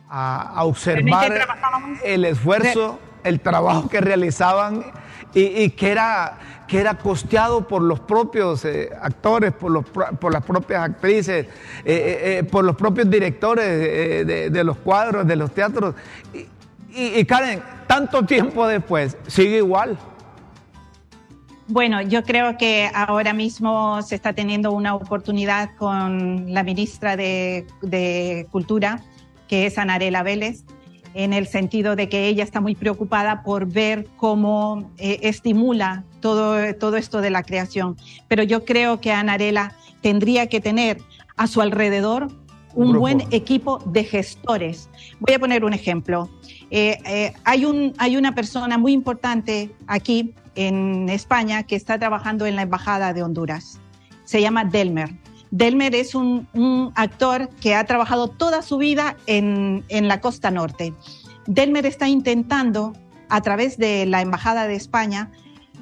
[0.10, 1.34] a, observar
[2.04, 4.86] el esfuerzo, el trabajo que realizaban
[5.34, 6.38] y, que, era,
[6.74, 12.40] que era costeado por los propios eh, actores, por, los, por las propias actrices, eh,
[12.40, 15.94] eh, por los propios directores de, los cuadros, de los teatros.
[16.90, 20.00] y Karen, tanto tiempo después, sigue igual.
[21.68, 28.48] Bueno, yo creo que ahora mismo se está teniendo una oportunidad con la ministra de,
[28.50, 29.00] Cultura,
[29.48, 30.64] que es Anarela Vélez,
[31.14, 36.74] en el sentido de que ella está muy preocupada por ver cómo eh, estimula todo,
[36.76, 37.98] todo esto de la creación.
[38.28, 41.02] Pero yo creo que Anarela tendría que tener
[41.38, 42.30] a su alrededor
[42.76, 44.90] un, buen equipo de gestores.
[45.20, 46.30] Voy a poner un ejemplo.
[46.72, 52.46] Eh, eh, hay, un, hay una persona muy importante aquí en España que está trabajando
[52.46, 53.80] en la Embajada de Honduras.
[54.24, 55.23] Se llama Delmer.
[55.54, 56.48] Delmer es un,
[56.96, 60.96] actor que ha trabajado toda su vida en, la costa norte.
[61.46, 62.94] Delmer está intentando,
[63.30, 65.32] a través de la Embajada de España,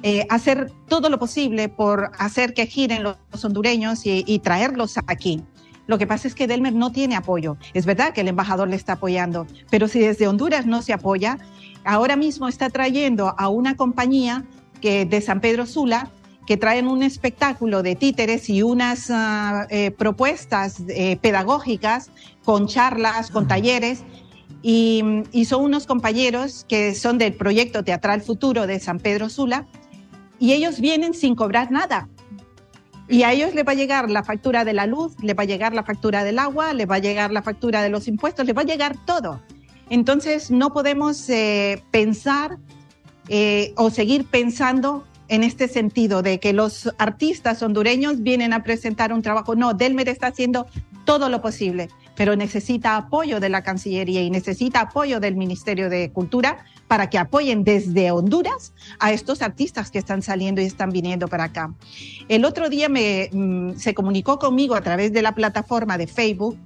[0.02, 5.42] eh, hacer todo lo posible por hacer que giren los, hondureños y, y, traerlos aquí.
[5.86, 7.56] Lo que pasa es que Delmer no tiene apoyo.
[7.72, 11.38] Es verdad que el embajador le está apoyando, pero si desde Honduras no se apoya,
[11.82, 14.44] ahora mismo está trayendo a una compañía
[14.82, 16.10] que de San Pedro Sula,
[16.46, 22.10] que traen un espectáculo de títeres y unas ah, eh, propuestas eh, pedagógicas
[22.44, 24.02] con charlas, con talleres.
[24.64, 25.02] Y,
[25.44, 29.66] son unos compañeros que son del proyecto Teatral Futuro de San Pedro Sula
[30.38, 32.08] y ellos vienen sin cobrar nada.
[33.08, 35.46] Y a ellos les va a llegar la factura de la luz, les va a
[35.46, 38.56] llegar la factura del agua, les va a llegar la factura de los impuestos, les
[38.56, 39.40] va a llegar todo.
[39.90, 42.58] Entonces no podemos eh, pensar
[43.28, 49.12] eh, o seguir pensando en este sentido de que los artistas hondureños vienen a presentar
[49.12, 49.54] un trabajo.
[49.54, 50.66] No, Delmer está haciendo
[51.04, 56.10] todo lo posible, pero necesita apoyo de la Cancillería y necesita apoyo del Ministerio de
[56.10, 61.28] Cultura para que apoyen desde Honduras a estos artistas que están saliendo y están viniendo
[61.28, 61.72] para acá.
[62.28, 66.58] El otro día me, mm, se comunicó conmigo a través de la plataforma de Facebook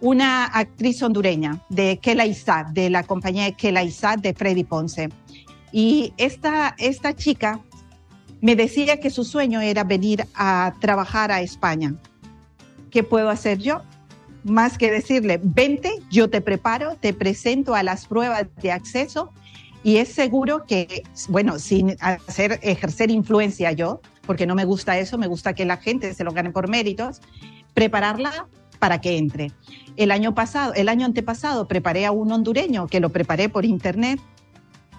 [0.00, 2.24] una actriz hondureña de Kela
[2.72, 3.82] de la compañía de Kela
[4.16, 5.10] de Freddy Ponce.
[5.72, 7.60] Y esta, esta chica
[8.40, 11.94] me decía que su sueño era venir a trabajar a España.
[12.90, 13.82] ¿Qué puedo hacer yo?
[14.44, 19.30] Más que decirle, vente, yo te preparo, te presento a las pruebas de acceso
[19.82, 25.18] y es seguro que, bueno, sin hacer, ejercer influencia yo, porque no me gusta eso,
[25.18, 27.20] me gusta que la gente se lo gane por méritos,
[27.74, 28.46] prepararla
[28.78, 29.52] para que entre.
[29.96, 34.20] El año pasado, el año antepasado preparé a un hondureño que lo preparé por internet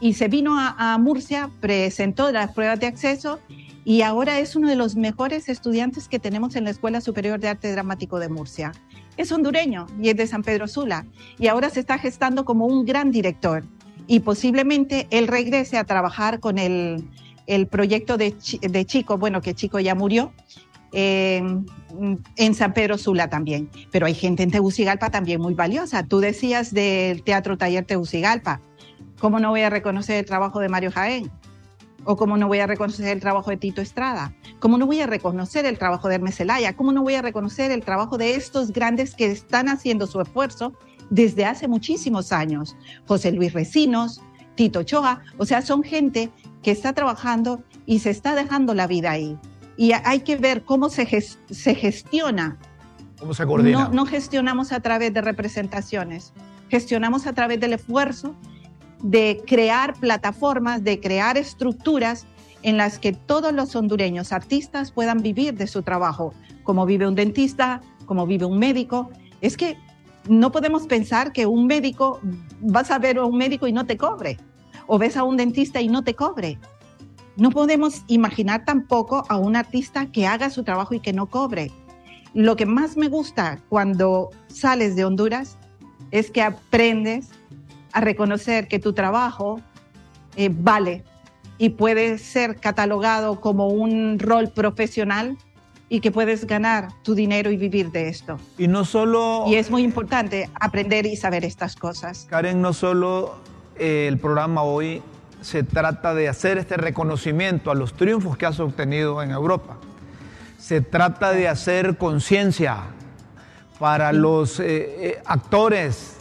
[0.02, 3.40] y se vino a, Murcia, presentó las pruebas de acceso
[3.86, 7.50] y ahora es uno de los mejores estudiantes que tenemos en la Escuela Superior de
[7.50, 8.72] Arte Dramático de Murcia.
[9.16, 11.06] Es hondureño y es de San Pedro Sula
[11.38, 13.64] y ahora se está gestando como un gran director
[14.08, 17.08] y posiblemente él regrese a trabajar con el,
[17.46, 20.34] el proyecto de, de, Chico, bueno, que Chico ya murió,
[20.94, 21.42] eh,
[22.36, 23.70] en San Pedro Sula también.
[23.92, 26.04] Pero hay gente en Tegucigalpa también muy valiosa.
[26.04, 28.62] Tú decías del Teatro Taller Tegucigalpa.
[29.22, 31.32] ¿Cómo no voy a reconocer el trabajo de Mario Jaén?
[32.06, 34.34] ¿O cómo no voy a reconocer el trabajo de Tito Estrada?
[34.60, 36.76] ¿Cómo no voy a reconocer el trabajo de Hermes Zelaya?
[36.76, 40.74] ¿Cómo no voy a reconocer el trabajo de estos grandes que están haciendo su esfuerzo
[41.12, 42.76] desde hace muchísimos años.
[43.06, 44.22] José Luis Recinos,
[44.56, 46.32] Tito Choa, o sea, son gente
[46.64, 49.38] que está trabajando y se está dejando la vida ahí.
[49.78, 52.58] Y hay que ver cómo se, se gestiona.
[53.20, 53.84] ¿Cómo se coordina?
[53.84, 56.34] No, no gestionamos a través de representaciones,
[56.70, 58.36] gestionamos a través del esfuerzo
[59.02, 62.26] de crear plataformas, de crear estructuras
[62.64, 66.34] en las que todos los hondureños artistas puedan vivir de su trabajo,
[66.64, 69.10] como vive un dentista, como vive un médico.
[69.42, 69.78] Es que
[70.28, 72.20] no podemos pensar que un médico,
[72.60, 74.38] vas a ver a un médico y no te cobre,
[74.88, 76.60] o ves a un dentista y no te cobre.
[77.38, 81.72] No podemos imaginar tampoco a un artista que haga su trabajo y que no cobre.
[82.34, 85.58] Lo que más me gusta cuando sales de Honduras
[86.12, 87.30] es que aprendes
[87.94, 89.62] a reconocer que tu trabajo
[90.36, 91.04] eh, vale
[91.58, 95.38] y puede ser catalogado como un rol profesional
[95.90, 98.40] y que puedes ganar tu dinero y vivir de esto.
[98.58, 99.44] Y no solo...
[99.46, 102.28] Y es muy importante aprender y saber estas cosas.
[102.30, 103.36] Karen, no solo
[103.78, 105.04] eh, el programa hoy
[105.42, 109.78] se trata de hacer este reconocimiento a los triunfos que has obtenido en Europa.
[110.58, 112.84] Se trata de hacer conciencia
[113.78, 116.18] para los eh, eh, actores,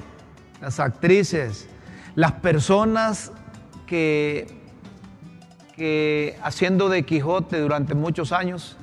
[0.60, 1.68] las actrices,
[2.14, 3.32] las personas
[3.86, 4.46] que,
[5.76, 8.76] que haciendo de Quijote durante muchos años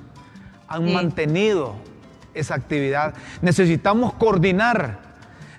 [0.67, 0.93] han sí.
[0.93, 1.75] mantenido
[2.33, 3.13] esa actividad.
[3.41, 4.99] Necesitamos coordinar,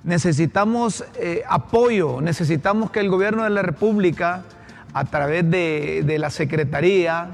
[0.04, 4.44] necesitamos eh, apoyo, necesitamos que el gobierno de la República,
[4.92, 7.28] a través de, de la Secretaría,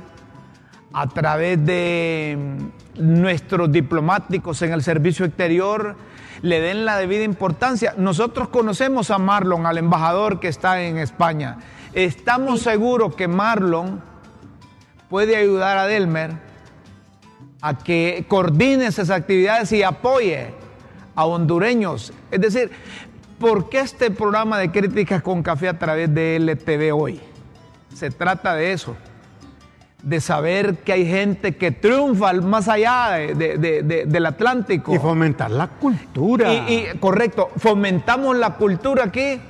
[0.93, 5.97] a través de mm, nuestros diplomáticos en el servicio exterior,
[6.45, 7.95] le den la debida importancia.
[7.97, 11.57] Nosotros conocemos a Marlon, al embajador que está en España.
[11.95, 14.03] Estamos seguros que Marlon
[15.09, 16.33] puede ayudar a Delmer
[17.63, 20.53] a que coordine esas actividades y apoye
[21.15, 22.13] a hondureños.
[22.31, 22.71] Es decir,
[23.39, 27.23] ¿por qué este programa de críticas con café a través de LTV hoy?
[27.95, 28.95] Se trata de eso,
[30.05, 34.95] de saber que hay gente que triunfa más allá de, de, de, del Atlántico.
[34.95, 36.53] Y fomentar la cultura.
[36.53, 39.41] Y, y, correcto, fomentamos la cultura aquí,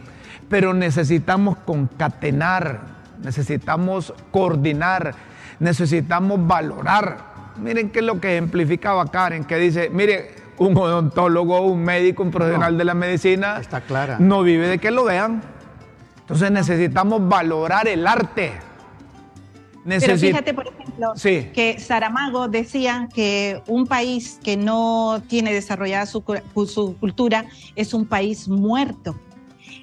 [0.49, 2.81] pero necesitamos concatenar,
[3.23, 5.15] necesitamos coordinar,
[5.59, 11.83] necesitamos valorar miren qué es lo que ejemplificaba Karen, que dice, mire, un odontólogo, un
[11.83, 14.17] médico, un profesional no, de la medicina, está clara.
[14.19, 15.43] no vive de que lo vean.
[16.21, 18.53] Entonces necesitamos valorar el arte.
[19.85, 21.51] Pero fíjate, por ejemplo, sí.
[21.53, 26.23] que Saramago decía que un país que no tiene desarrollada su,
[26.67, 27.45] su cultura
[27.77, 29.15] es un país muerto.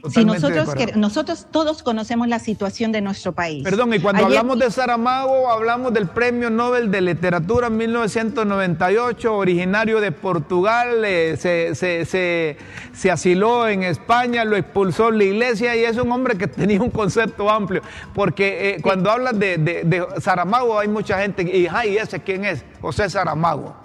[0.09, 3.63] Si nosotros, que, nosotros todos conocemos la situación de nuestro país.
[3.63, 9.35] Perdón, y cuando Ayer, hablamos de Saramago, hablamos del Premio Nobel de Literatura en 1998,
[9.35, 12.57] originario de Portugal, eh, se, se, se,
[12.93, 16.89] se, asiló en España, lo expulsó la iglesia y es un hombre que tenía un
[16.89, 17.81] concepto amplio.
[18.13, 18.81] Porque eh, sí.
[18.81, 22.65] cuando hablas de, de, de, Saramago hay mucha gente, y ay, ¿ese quién es?
[22.81, 23.75] José Saramago,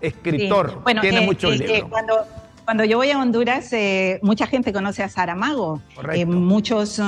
[0.00, 0.76] escritor, sí.
[0.82, 1.88] bueno, tiene eh, muchos libros.
[1.88, 2.26] cuando
[2.64, 5.80] cuando yo voy a Honduras, eh, mucha gente conoce a Saramago.
[6.12, 7.04] Eh, muchos, uh,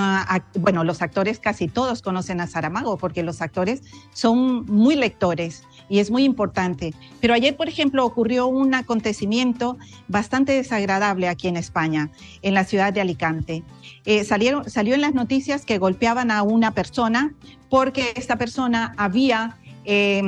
[0.58, 6.00] bueno, los actores casi todos conocen a Saramago porque los actores son muy lectores y
[6.00, 6.94] es muy importante.
[7.20, 12.10] Pero ayer, por ejemplo, ocurrió un acontecimiento bastante desagradable aquí en España,
[12.42, 13.62] en la ciudad de Alicante.
[14.04, 17.32] Eh, salieron, salió en las noticias que golpeaban a una persona
[17.70, 20.22] porque esta persona había eh,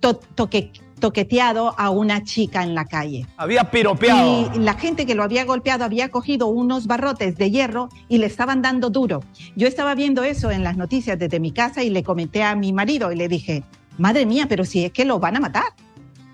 [0.00, 3.26] to toque toqueteado a una chica en la calle.
[3.36, 4.50] Había piropeado.
[4.54, 8.26] Y la gente que lo había golpeado había cogido unos barrotes de hierro y le
[8.26, 9.22] estaban dando duro.
[9.56, 12.72] Yo estaba viendo eso en las noticias desde mi casa y le comenté a mi
[12.72, 13.64] marido y le dije,
[13.98, 15.64] madre mía, pero si es que lo van a matar.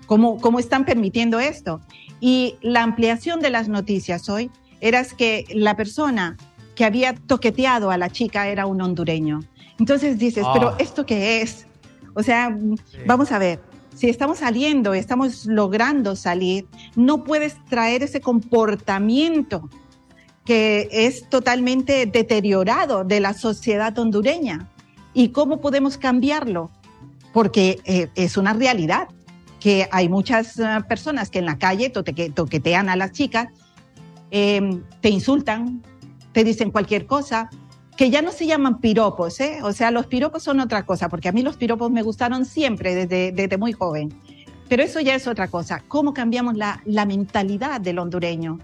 [0.05, 1.81] ¿Cómo, cómo están permitiendo esto?
[2.19, 4.51] Y la ampliación de las noticias hoy
[4.81, 6.37] era que la persona
[6.75, 9.39] que había toqueteado a la chica era un hondureño.
[9.79, 10.75] Entonces dices, pero Ah.
[10.77, 11.65] ¿esto qué es?
[12.13, 12.55] O sea,
[13.07, 13.59] vamos a ver,
[13.95, 19.69] si estamos saliendo, estamos logrando salir, no puedes traer ese comportamiento
[20.43, 24.69] que es totalmente deteriorado de la sociedad hondureña.
[25.13, 26.69] ¿Y cómo podemos cambiarlo?
[27.33, 29.07] Porque eh, es una realidad
[29.59, 33.47] que hay muchas eh, personas que en la calle toque- toquetean a las chicas,
[34.29, 35.81] eh, te insultan,
[36.33, 37.49] te dicen cualquier cosa,
[37.97, 39.59] que ya no se llaman piropos, ¿eh?
[39.63, 43.07] O sea, los piropos son otra cosa, porque a mí los piropos me gustaron siempre
[43.07, 44.13] desde, muy joven.
[44.67, 45.83] Pero eso ya es otra cosa.
[45.87, 48.59] ¿Cómo cambiamos la mentalidad del hondureño?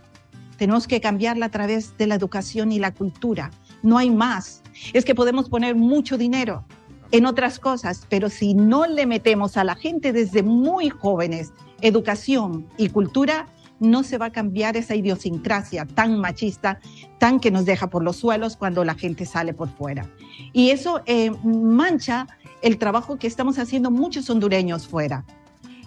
[0.61, 3.49] Tenemos que cambiarla a través de la educación y la cultura.
[3.81, 4.61] No hay más.
[4.93, 6.65] Es que podemos poner mucho dinero
[7.11, 12.67] en otras cosas, pero si no le metemos a la gente desde muy jóvenes educación
[12.77, 13.47] y cultura,
[13.81, 16.79] no se va a cambiar esa idiosincrasia tan machista,
[17.17, 20.07] tan que nos deja por los suelos cuando la gente sale por fuera.
[20.53, 22.27] Y eso eh, mancha
[22.61, 25.25] el trabajo que estamos haciendo muchos hondureños fuera.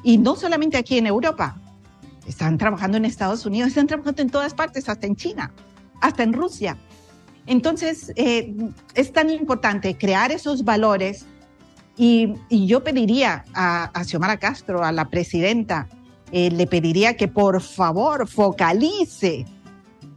[0.03, 1.57] Y no solamente aquí en Europa,
[2.27, 5.53] están trabajando en Estados Unidos, están trabajando en todas partes, hasta en China,
[6.01, 6.77] hasta en Rusia.
[7.47, 8.57] Entonces, eh,
[8.95, 11.27] es tan importante crear esos valores
[11.97, 15.87] y, yo pediría a, a Xiomara Castro, a la presidenta,
[16.37, 19.47] eh, le pediría que por favor focalice,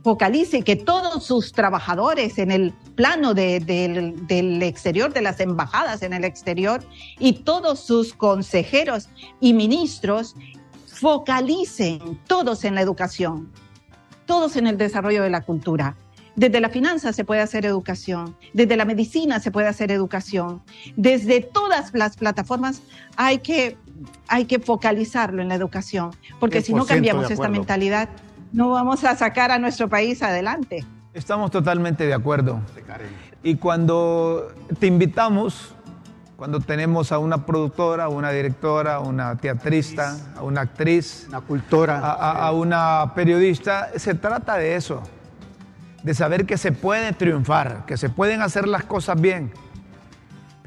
[0.03, 6.01] focalice que todos sus trabajadores en el plano de- del- del exterior, de las embajadas
[6.01, 6.84] en el exterior,
[7.19, 10.36] y todos sus consejeros y ministros
[10.88, 13.51] focalicen todos en la educación,
[14.25, 15.95] todos en el desarrollo de la cultura.
[16.36, 20.62] Desde la finanza se puede hacer educación, desde la medicina se puede hacer educación,
[20.95, 22.82] desde todas las plataformas
[23.15, 23.75] hay que,
[24.27, 28.10] hay que focalizarlo en la educación, porque si no 100% cambiamos esta mentalidad,
[28.53, 30.86] no vamos a sacar a nuestro país adelante.
[31.13, 32.62] Estamos totalmente de acuerdo.
[33.43, 35.73] Y cuando te invitamos,
[36.36, 41.41] cuando tenemos a una productora, a una directora, a una teatrista, a una actriz, Una
[41.41, 41.99] cultura.
[41.99, 45.01] a, a- a una periodista, se trata de eso,
[46.03, 49.51] de saber que se puede triunfar, que se pueden hacer las cosas bien.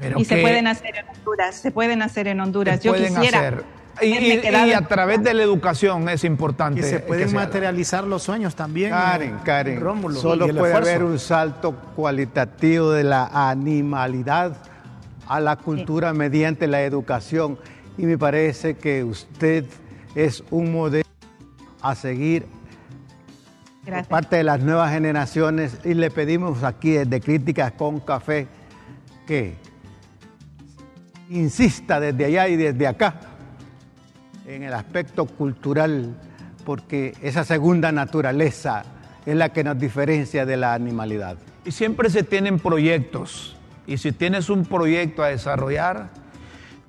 [0.01, 2.77] Pero y se pueden hacer en Honduras, se pueden hacer en Honduras.
[2.79, 3.63] se Yo pueden quisiera hacer.
[4.01, 6.81] Y, y- y a través de la educación es importante.
[6.81, 8.89] Que se que pueden materializar los sueños también.
[8.89, 10.89] Karen, eh, Karen, Rómulo, solo y puede esfuerzo.
[10.89, 14.57] haber un salto cualitativo de la animalidad
[15.27, 17.59] a la cultura mediante la educación.
[17.97, 19.65] Y me parece que usted
[20.15, 21.05] es un modelo
[21.81, 22.45] a seguir
[23.85, 28.47] por parte de las nuevas generaciones y le pedimos aquí desde Críticas con Café
[29.27, 29.55] que
[31.31, 33.15] insista desde allá y desde acá
[34.45, 36.15] en el aspecto cultural,
[36.65, 38.83] porque esa segunda naturaleza
[39.25, 41.37] es la que nos diferencia de la animalidad.
[41.63, 43.55] Y siempre se tienen proyectos.
[43.87, 46.09] Y si tienes un proyecto a desarrollar,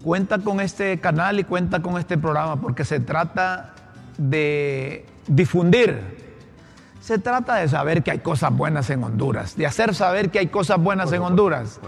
[0.02, 3.74] cuenta con este canal y cuenta con este programa, porque se trata
[4.18, 6.21] de difundir.
[7.02, 10.46] Se trata de saber que hay cosas buenas en Honduras, de hacer saber que hay
[10.46, 11.80] cosas buenas en Honduras.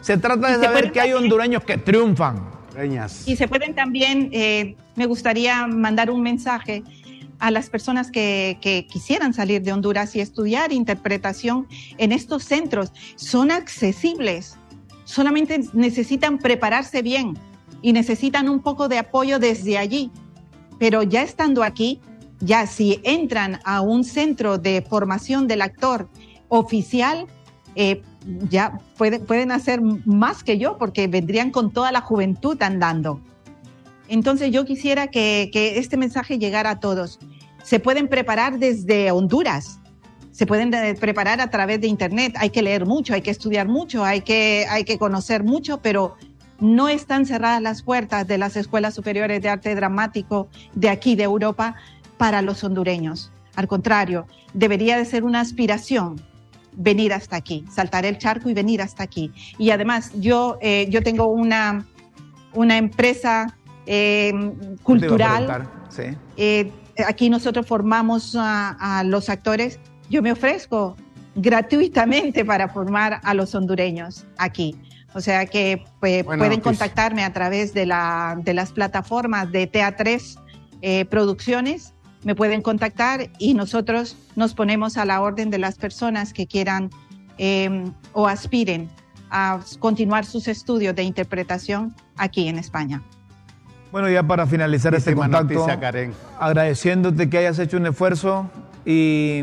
[0.00, 2.50] Se trata de saber que hay hondureños que triunfan.
[2.74, 3.28] Reñas.
[3.28, 6.82] Y se pueden también, eh, me gustaría mandar un mensaje
[7.38, 12.94] a las personas que, que quisieran salir de Honduras y estudiar interpretación en estos centros.
[13.16, 14.56] Son accesibles,
[15.04, 17.36] solamente necesitan prepararse bien
[17.82, 20.10] y necesitan un poco de apoyo desde allí.
[20.78, 22.00] Pero ya estando aquí,
[22.42, 26.08] ya si entran a un centro de formación del actor
[26.48, 27.26] oficial,
[27.76, 28.02] eh,
[28.50, 33.20] ya pueden, pueden hacer más que yo porque vendrían con toda la juventud andando.
[34.08, 37.20] Entonces yo quisiera que, que este mensaje llegara a todos.
[37.62, 39.78] Se pueden preparar desde Honduras,
[40.32, 42.34] se pueden eh, preparar a través de Internet.
[42.38, 46.16] Hay que leer mucho, hay que estudiar mucho, hay que, hay que conocer mucho, pero
[46.58, 51.24] no están cerradas las puertas de las escuelas superiores de arte dramático de aquí, de
[51.24, 51.76] Europa,
[52.22, 53.32] para los hondureños.
[53.56, 56.22] Al contrario, debería de ser una aspiración
[56.70, 59.32] venir hasta aquí, saltar el charco y venir hasta aquí.
[59.58, 61.84] Y además, yo, eh, yo tengo una,
[62.54, 65.68] una empresa eh, a cultural.
[65.88, 66.16] Sí.
[66.36, 66.70] Eh,
[67.08, 69.80] aquí nosotros formamos a, a los actores.
[70.08, 70.96] Yo me ofrezco
[71.34, 74.76] gratuitamente para formar a los hondureños aquí.
[75.12, 80.38] O sea que pues, pueden contactarme a través de, la, de las plataformas de TA3
[80.82, 81.91] eh, Producciones.
[82.24, 86.90] Me pueden contactar y nosotros nos ponemos a la orden de las personas que quieran
[87.38, 88.88] eh, o aspiren
[89.30, 93.02] a continuar sus estudios de interpretación aquí en España.
[93.90, 96.14] Bueno, ya para finalizar este contacto, noticia, Karen.
[96.38, 98.50] agradeciéndote que hayas hecho un esfuerzo
[98.86, 99.42] y,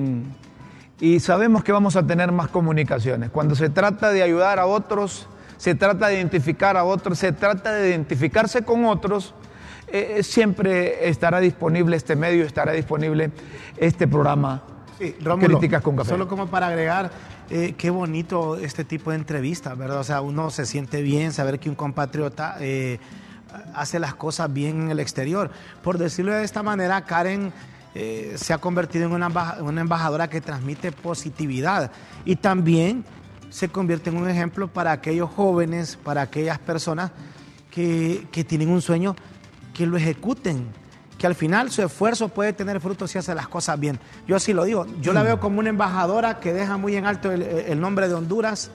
[1.00, 3.30] y sabemos que vamos a tener más comunicaciones.
[3.30, 5.28] Cuando se trata de ayudar a otros,
[5.58, 9.36] se trata de identificar a otros, se trata de identificarse con otros,
[9.92, 13.32] eh, eh, siempre estará disponible este medio, estará disponible
[13.78, 14.64] este programa.
[14.98, 16.10] Sí, Críticas con Café.
[16.10, 17.12] Solo como para agregar,
[17.50, 20.00] eh, qué bonito este tipo de entrevistas, ¿verdad?
[20.00, 22.58] O sea, uno se siente bien saber que un compatriota
[23.74, 25.50] hace las cosas bien en el exterior.
[25.82, 27.52] Por decirlo de esta manera, Karen
[27.96, 31.92] eh, se ha convertido en una, embajadora que transmite positividad
[32.24, 33.04] y también
[33.50, 37.12] se convierte en un ejemplo para aquellos jóvenes, para aquellas personas
[37.72, 39.16] que, tienen un sueño,
[39.80, 40.68] que lo ejecuten,
[41.18, 43.98] que al final su esfuerzo puede tener frutos si hace las cosas bien.
[44.28, 45.24] Yo así lo digo, yo la mm.
[45.24, 48.72] veo como una embajadora que deja muy en alto el nombre de Honduras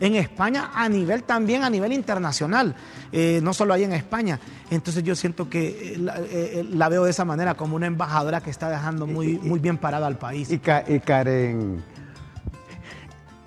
[0.00, 2.74] en España a nivel también, a nivel internacional,
[3.12, 4.40] eh, no solo ahí en España.
[4.68, 8.50] Entonces yo siento que eh, eh, la, veo de esa manera, como una embajadora que
[8.50, 10.50] está dejando muy, muy bien parada al país.
[10.50, 11.84] Y, Karen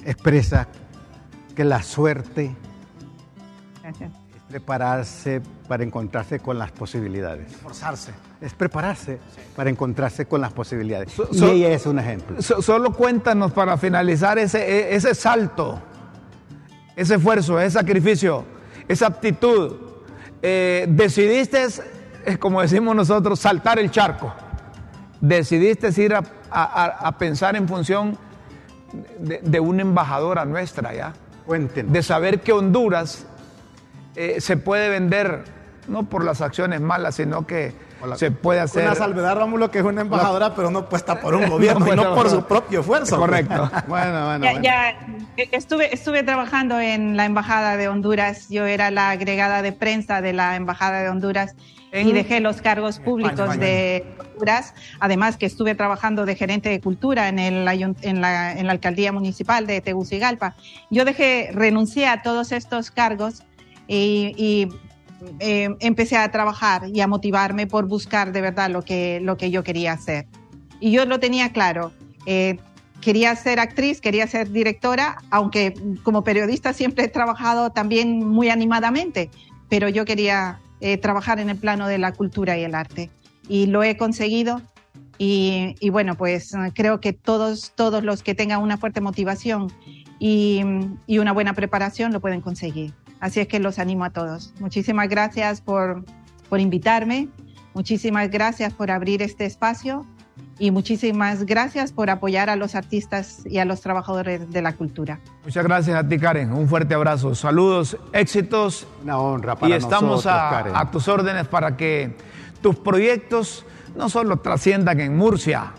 [0.06, 0.66] expresa
[1.58, 2.56] que la suerte
[3.84, 4.21] es
[4.52, 7.52] prepararse para encontrarse con las posibilidades.
[7.52, 8.12] Esforzarse.
[8.42, 9.20] Es prepararse
[9.56, 11.14] para encontrarse con las posibilidades.
[11.32, 12.42] y ella es un ejemplo.
[12.42, 15.82] solo cuéntanos para finalizar ese, e, ese salto
[16.96, 18.46] ese esfuerzo, ese sacrificio,
[18.88, 19.76] esa aptitud.
[20.42, 21.68] Eh, decidiste,
[22.40, 24.34] como decimos nosotros, saltar el charco.
[25.20, 28.18] Decidiste ir a, pensar en función
[29.20, 31.14] de, una embajadora nuestra, ¿ya?
[31.46, 31.92] Cuéntenos.
[31.92, 33.26] De saber que Honduras
[34.16, 35.44] eh, se puede vender
[35.88, 37.74] no por las acciones malas, sino que
[38.16, 38.86] se puede hacer.
[38.86, 41.96] Una salvedad, Rómulo, que es una embajadora, pero no puesta por un gobierno no, y
[41.96, 43.18] no por su propio esfuerzo.
[43.18, 43.70] Correcto.
[43.88, 44.62] bueno, bueno.
[44.62, 44.92] Ya,
[45.38, 48.50] eh, estuve, estuve trabajando en la Embajada de Honduras.
[48.50, 51.56] Yo era la agregada de prensa de la Embajada de Honduras.
[51.94, 57.28] y dejé los cargos públicos de Honduras, además que estuve trabajando de gerente de cultura
[57.28, 60.56] en, el, en, la, en la alcaldía municipal de Tegucigalpa.
[60.90, 63.44] Yo dejé, renuncié a todos estos cargos
[63.88, 64.70] y,
[65.40, 69.52] eh, empecé a trabajar y a motivarme por buscar de verdad lo que, lo que
[69.52, 70.28] yo quería hacer.
[70.80, 71.92] Y yo lo tenía claro.
[72.26, 72.58] Eh,
[73.02, 75.74] quería ser actriz, quería ser directora, aunque
[76.04, 79.30] como periodista siempre he trabajado también muy animadamente,
[79.70, 83.10] pero yo quería eh, trabajar en el plano de la cultura y el arte.
[83.48, 84.62] Y lo he conseguido.
[85.18, 89.72] Y, y, bueno, pues creo que todos, todos los que tengan una fuerte motivación
[90.18, 90.64] y,
[91.06, 92.92] y una buena preparación lo pueden conseguir.
[93.22, 94.54] Así es que los animo a todos.
[94.60, 96.04] Muchísimas gracias por,
[96.50, 97.30] por invitarme,
[97.74, 100.06] muchísimas gracias por abrir este espacio
[100.58, 105.20] y muchísimas gracias por apoyar a los artistas y a los trabajadores de la cultura.
[105.44, 106.52] Muchas gracias a ti, Karen.
[106.52, 107.36] Un fuerte abrazo.
[107.36, 108.88] Saludos, éxitos.
[109.04, 112.16] Una honra para Y estamos a, a, tus órdenes para que
[112.62, 113.66] tus proyectos
[113.96, 115.74] no solo trasciendan en Murcia,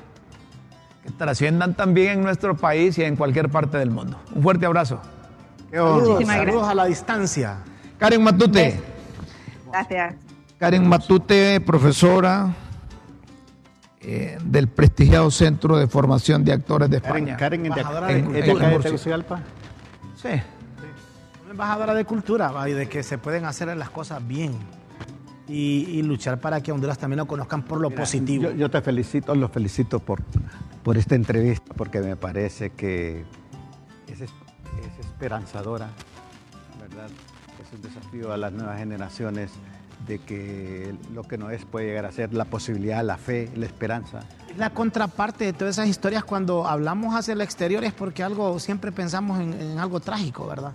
[1.03, 4.21] que trasciendan también en nuestro país y en cualquier parte del mundo.
[4.33, 5.01] Un fuerte abrazo.
[5.73, 7.59] Saludos, a la distancia.
[7.99, 8.79] Karen Matute.
[9.71, 10.15] Gracias.
[10.59, 12.55] Karen Matute, profesora
[14.01, 17.37] eh, del prestigiado Centro de Formación de Actores de España.
[17.37, 18.43] Karen, embajadora de, de,
[20.17, 20.29] Sí.
[21.43, 24.53] Una embajadora de cultura y de que se pueden hacer las cosas bien.
[25.49, 28.51] Y, luchar para que Honduras también lo conozcan por lo positivo.
[28.53, 30.23] Yo, te felicito, los felicito por,
[30.83, 33.25] por esta entrevista, porque me parece que
[35.23, 35.89] esperanzadora,
[36.81, 37.09] ¿verdad?
[37.63, 39.53] Es un desafío a las nuevas generaciones
[40.05, 43.67] de que lo que no es puede llegar a ser la posibilidad, la fe, la
[43.67, 44.25] esperanza.
[44.57, 48.91] La contraparte de todas esas historias cuando hablamos hacia el exterior es porque algo siempre
[48.91, 50.73] pensamos en, algo trágico, ¿verdad?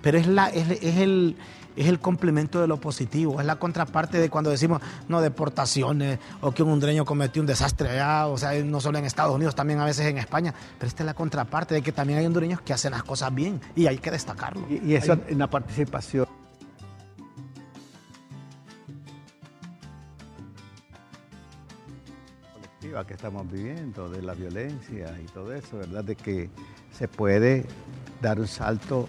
[0.00, 1.36] Pero es, la, es el,
[1.76, 6.52] es el complemento de lo positivo, es la contraparte de cuando decimos no deportaciones o
[6.52, 9.80] que un hondureño cometió un desastre allá, o sea, no solo en Estados Unidos, también
[9.80, 12.72] a veces en España, pero esta es la contraparte de que también hay hondureños que
[12.72, 14.66] hacen las cosas bien y hay que destacarlo.
[14.68, 16.26] Y, eso en la participación.
[23.06, 26.04] que estamos viviendo, de la violencia y todo eso, ¿verdad?
[26.04, 26.50] De que
[26.92, 27.64] se puede
[28.20, 29.08] dar un salto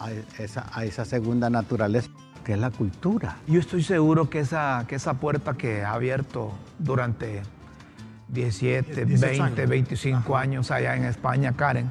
[0.00, 0.10] a
[0.42, 2.10] esa, a esa segunda naturaleza
[2.44, 3.38] que es la cultura.
[3.48, 7.42] Yo estoy seguro que esa, que esa puerta que ha abierto durante
[8.28, 11.90] 17, 20, 25 años allá en España, Karen,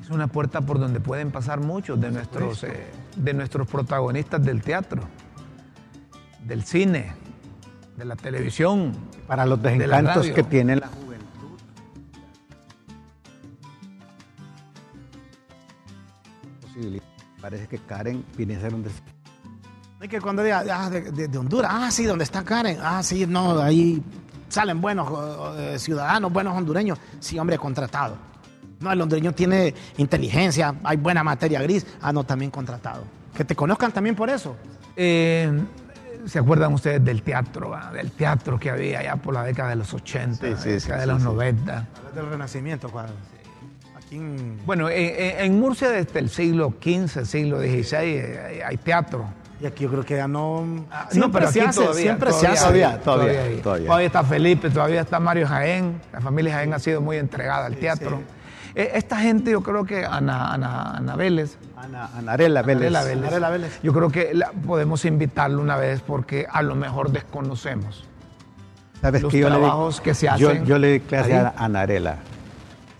[0.00, 4.62] es una puerta por donde pueden pasar muchos de nuestros, eh, de nuestros protagonistas del
[4.62, 5.02] teatro,
[6.44, 7.12] del cine,
[7.96, 8.92] de la televisión.
[9.26, 10.88] Para los desencantos que tiene la
[17.40, 19.12] Parece que Karen viene a ser un desafío.
[20.00, 22.78] Es que cuando diga ah, de, Honduras, ah, sí, ¿dónde está Karen?
[22.82, 24.02] Ah, sí, no, ahí
[24.48, 25.08] salen buenos
[25.58, 26.98] eh, ciudadanos, buenos hondureños.
[27.18, 28.16] Sí, hombre, contratado.
[28.80, 31.86] No, el hondureño tiene inteligencia, hay buena materia gris.
[32.02, 33.04] Ah, no, también contratado.
[33.34, 34.56] Que te conozcan también por eso.
[34.96, 35.50] Eh,
[36.26, 37.70] ¿Se acuerdan ustedes del teatro?
[37.70, 37.90] va?
[37.92, 40.68] Del teatro que había allá por la década de los 80, Sí, sí, la sí,
[40.70, 41.24] década de sí, los sí.
[41.24, 41.88] 90.
[42.14, 43.14] Del Renacimiento, cuadro.
[44.06, 44.58] Aquí en...
[44.64, 49.24] Bueno, en, en- en Murcia desde el siglo XV, siglo XVI eh, hay, hay teatro.
[49.60, 50.84] Y aquí yo creo que ya no...
[50.90, 52.62] Ah, siempre no, pero se hace, todavía, siempre se todavía hace.
[52.64, 53.86] Todavía, todavía, todavía.
[53.86, 56.00] Todavía está Felipe, todavía está Mario Jaén.
[56.12, 58.20] La familia Jaén ha sido muy entregada al teatro.
[58.74, 62.88] Eh, Esta gente, yo creo que Ana, Ana, Ana Vélez, Ana, Anarela Vélez.
[62.88, 63.80] Anarela Vélez, Anarela Vélez.
[63.82, 68.06] yo creo que la- podemos invitarlo una vez porque a lo mejor desconocemos.
[69.00, 71.38] ¿Sabes Los que yo le trabajos que se yo- hacen Yo, le di clase ahí.
[71.46, 72.16] a Anarela.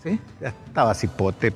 [0.03, 0.19] ¿Sí?
[0.41, 1.53] Ya estaba cipote.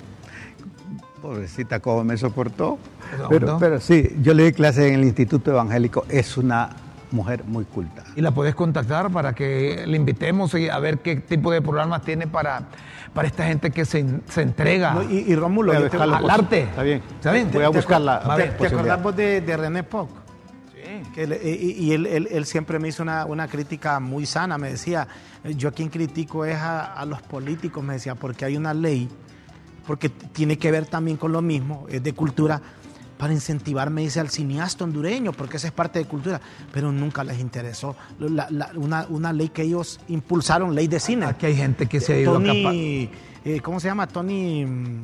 [1.21, 2.79] Pobrecita, cómo me soportó.
[3.11, 6.05] ¿Te Pero, pero sí, yo le di clase en el Instituto Evangélico.
[6.09, 6.69] Es una
[7.11, 8.03] mujer muy culta.
[8.15, 12.01] Y la puedes contactar para que le invitemos y a ver qué tipo de programas
[12.03, 12.63] tiene para,
[13.13, 16.63] para esta gente que se, se entrega No, y, y Rómulo, al posi- arte.
[16.63, 17.01] Está bien.
[17.17, 17.49] ¿Está bien?
[17.53, 18.79] Voy a ¿Te- buscar la Va a ¿Te, te posibilidad.
[18.79, 20.09] acordás vos de, de René Poc?
[21.13, 24.57] Que él- y y él, él- él siempre me hizo una, una crítica muy sana,
[24.57, 25.07] me decía,
[25.57, 29.09] yo a quien critico es a, a los políticos, me decía, porque hay una ley,
[29.85, 32.61] porque tiene que ver también con lo mismo, es de cultura,
[33.17, 36.41] para incentivar, me dice, al cineasta hondureño, porque esa es parte de cultura,
[36.73, 41.25] pero nunca les interesó la- la- una, una ley que ellos impulsaron, ley de cine.
[41.27, 43.09] Aquí hay gente que se ha ido Tony,
[43.45, 44.07] eh, ¿cómo se llama?
[44.07, 45.01] Tony, mm,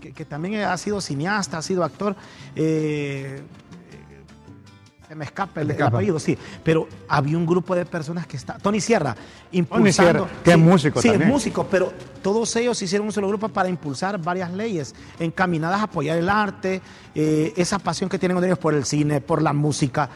[0.00, 2.14] que, que también ha sido cineasta, ha sido actor.
[2.54, 3.42] eh,
[5.08, 5.96] se me escapa el, el escapa.
[5.96, 6.36] apellido, sí.
[6.62, 8.58] Pero había un grupo de personas que está.
[8.58, 9.16] Tony Sierra,
[9.52, 9.92] impulsando.
[9.92, 11.28] Sierra, que es sí, músico Sí, también.
[11.28, 11.92] es músico, pero
[12.22, 16.82] todos ellos hicieron un solo grupo para impulsar varias leyes encaminadas a apoyar el arte,
[17.14, 20.10] eh, esa pasión que tienen ellos por el cine, por la música.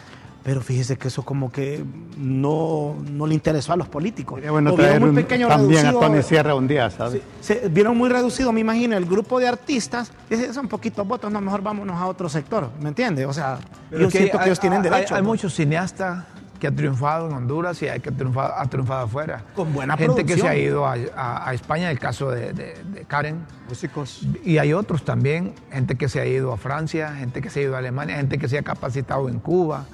[0.44, 1.84] Pero fíjese que eso como que
[2.18, 4.36] no, no le interesó a los políticos.
[4.36, 6.90] Sería bueno Lo vieron traer muy un- pequeño, también a reducido, Tony Sierra un día,
[6.90, 7.22] ¿sabes?
[7.40, 10.10] Se vieron muy reducido, me imagino, el grupo de artistas.
[10.28, 13.26] Dice, son poquitos votos, no, mejor vámonos a otro sector, ¿me entiendes?
[13.26, 13.58] O sea,
[13.90, 15.14] Pero yo que siento que hay- ellos tienen derecho.
[15.14, 15.28] Hay, ¿no?
[15.28, 16.24] muchos cineastas
[16.58, 19.42] que han triunfado en Honduras y hay que triunfar, ha triunfado afuera.
[19.54, 22.76] Con buena Gente que se ha ido a, a- a España, el caso de, de-
[22.84, 23.44] de Karen.
[23.68, 24.22] Músicos.
[24.44, 27.62] Y hay otros también, gente que se ha ido a Francia, gente que se ha
[27.64, 29.86] ido a Alemania, gente que se ha capacitado en Cuba.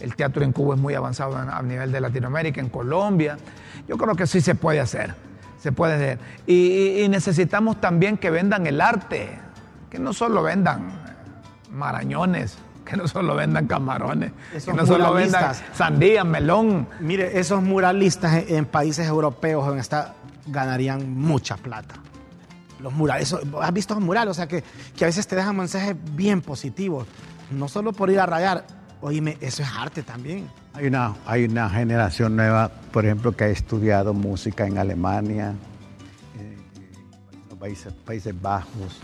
[0.00, 3.36] El teatro en Cuba es muy avanzado a nivel de Latinoamérica, en Colombia.
[3.88, 5.14] Yo creo que sí se puede hacer,
[5.58, 6.18] se puede hacer.
[6.46, 9.38] Y, necesitamos también que vendan el arte,
[9.90, 10.92] que no solo vendan
[11.72, 16.86] marañones, que no solo vendan camarones, Esos que no solo vendan sandía, melón.
[17.00, 20.14] Mire, esos muralistas en, países europeos en esta,
[20.46, 21.96] ganarían mucha plata.
[22.80, 24.30] Los murales, ¿has visto los murales?
[24.30, 24.62] O sea, que,
[24.96, 27.08] que a veces te dejan mensajes bien positivos.
[27.50, 28.77] No solo por ir a rayar.
[29.00, 30.48] Oíme, eso es arte también.
[30.74, 35.54] Hay una, hay una generación nueva, por ejemplo, que ha estudiado música en Alemania,
[36.36, 36.56] eh,
[37.50, 39.00] en Países, Países Bajos.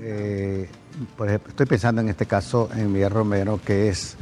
[0.00, 0.70] Eh,
[1.16, 4.16] por ejemplo, estoy pensando en este caso en Miguel Romero, que es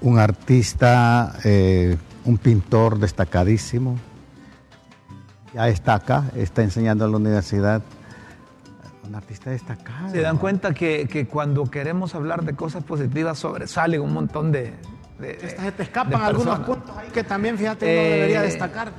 [0.00, 3.98] un artista, eh, un pintor destacadísimo.
[5.52, 7.82] Ya está acá, está enseñando en la universidad.
[9.08, 10.10] Un artista destacado.
[10.10, 14.74] Se dan cuenta que, que cuando queremos hablar de cosas positivas sobresalen un montón de...
[15.18, 16.66] de- Esta gente de escapan algunos personas.
[16.78, 18.92] puntos ahí que también, fíjate, uno Eh, debería destacar.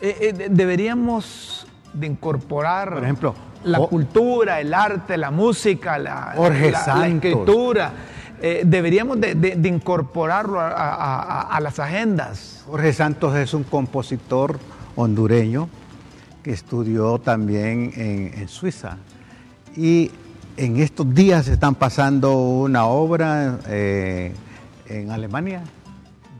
[0.00, 6.34] Eh, eh, de- deberíamos de incorporar Por ejemplo, la cultura, el arte, la música, la,
[6.36, 7.92] Jorge la- escritura.
[8.40, 12.62] Eh, deberíamos de, de- de incorporarlo a, a- a- a las agendas.
[12.66, 14.58] Jorge Santos es un compositor
[14.96, 15.68] hondureño
[16.42, 18.98] que estudió también en, en Suiza.
[19.76, 20.10] Y
[20.56, 24.32] en estos días están pasando una obra eh,
[24.86, 25.64] en Alemania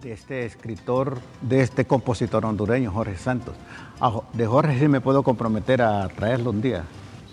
[0.03, 3.55] de este escritor, de este compositor hondureño, Jorge Santos.
[4.01, 6.85] A de Jorge sí me puedo comprometer a traerlo un día.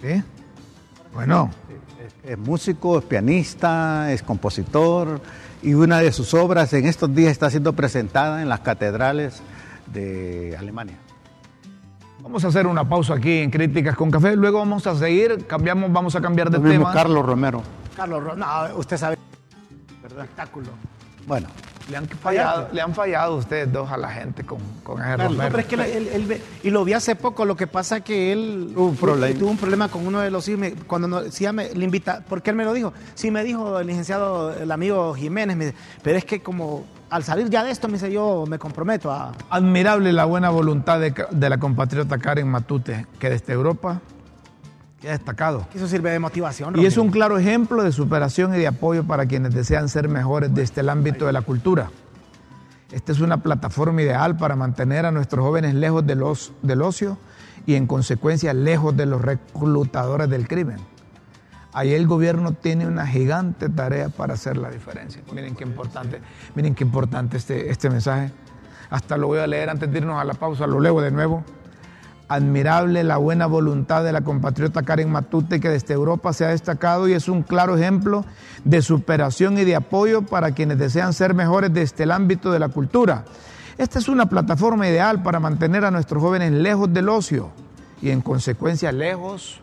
[0.02, 0.24] ¿Sí?
[1.14, 1.52] Bueno,
[2.24, 5.22] Es, es músico, es pianista, es compositor
[5.62, 9.42] y una de sus obras en estos días está siendo presentada en las catedrales
[9.94, 10.98] de Alemania.
[12.22, 14.36] Vamos a hacer una pausa aquí en Críticas con Café.
[14.36, 16.94] Luego vamos a seguir, cambiamos, vamos a cambiar de Lo mismo tema.
[16.94, 17.64] Carlos Romero.
[17.96, 18.46] Carlos, Ro- no,
[18.78, 19.18] usted sabe.
[20.06, 20.68] Espectáculo.
[21.28, 21.48] Bueno,
[21.90, 25.24] Le han fallado, le han fallado ustedes dos a la gente con, con ese No,
[25.30, 25.50] Romero.
[25.52, 28.74] pero es que él- él- y lo vi hace poco, lo que pasa que él
[28.76, 29.38] un problema.
[29.40, 32.24] tuvo un problema con uno de los hijos, cuando no, sí, ya me, le invita,
[32.28, 35.78] porque él me lo dijo, sí me dijo el licenciado, el amigo Jiménez, me dice,
[36.04, 39.34] pero es que como al salir ya de esto, me dice, yo me comprometo a...
[39.50, 44.02] Admirable la buena voluntad de, de la compatriota Karen Matute, que desde Europa
[45.02, 45.68] que ha destacado.
[45.74, 46.80] Eso sirve de motivación.
[46.80, 50.54] Y es un claro ejemplo de superación y de apoyo para quienes desean ser mejores
[50.54, 51.90] desde el ámbito de la cultura.
[52.92, 57.18] Esta es una plataforma ideal para mantener a nuestros jóvenes lejos de los, del ocio
[57.66, 60.78] y en consecuencia lejos de los reclutadores del crimen.
[61.74, 65.22] Ahí el gobierno tiene una gigante tarea para hacer la diferencia.
[65.34, 66.22] Miren qué importante,
[66.54, 68.32] miren qué importante este, este mensaje.
[68.90, 71.46] Hasta lo voy a leer antes de irnos a la pausa, lo leo de nuevo.
[72.28, 77.08] Admirable la buena voluntad de la compatriota Karen Matute que desde Europa se ha destacado
[77.08, 78.26] y es un claro ejemplo
[78.66, 82.68] de superación y de apoyo para quienes desean ser mejores desde el ámbito de la
[82.68, 83.24] cultura.
[83.78, 87.50] Esta es una plataforma ideal para mantener a nuestros jóvenes lejos del ocio
[88.02, 89.62] y en consecuencia lejos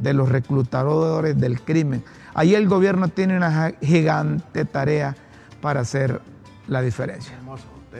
[0.00, 2.02] de los reclutadores del crimen.
[2.34, 5.16] Ahí el gobierno tiene una gigante tarea
[5.60, 6.20] para hacer
[6.66, 7.34] la diferencia.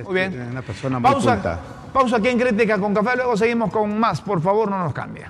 [0.04, 0.48] Muy bien.
[0.50, 1.60] Una persona muy pausa, culta.
[1.92, 4.20] pausa aquí en Crítica con Café, luego seguimos con más.
[4.20, 5.24] Por favor, no nos cambie.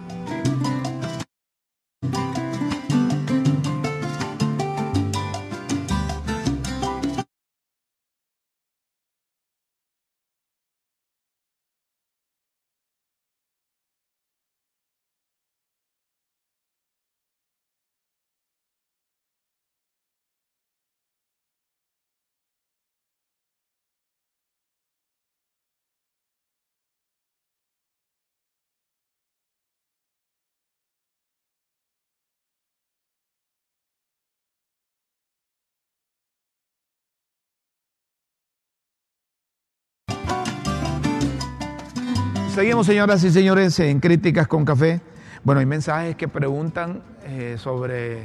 [42.58, 45.00] Seguimos, señoras y señores, en Críticas con Café.
[45.44, 48.24] Bueno, hay mensajes que preguntan eh, sobre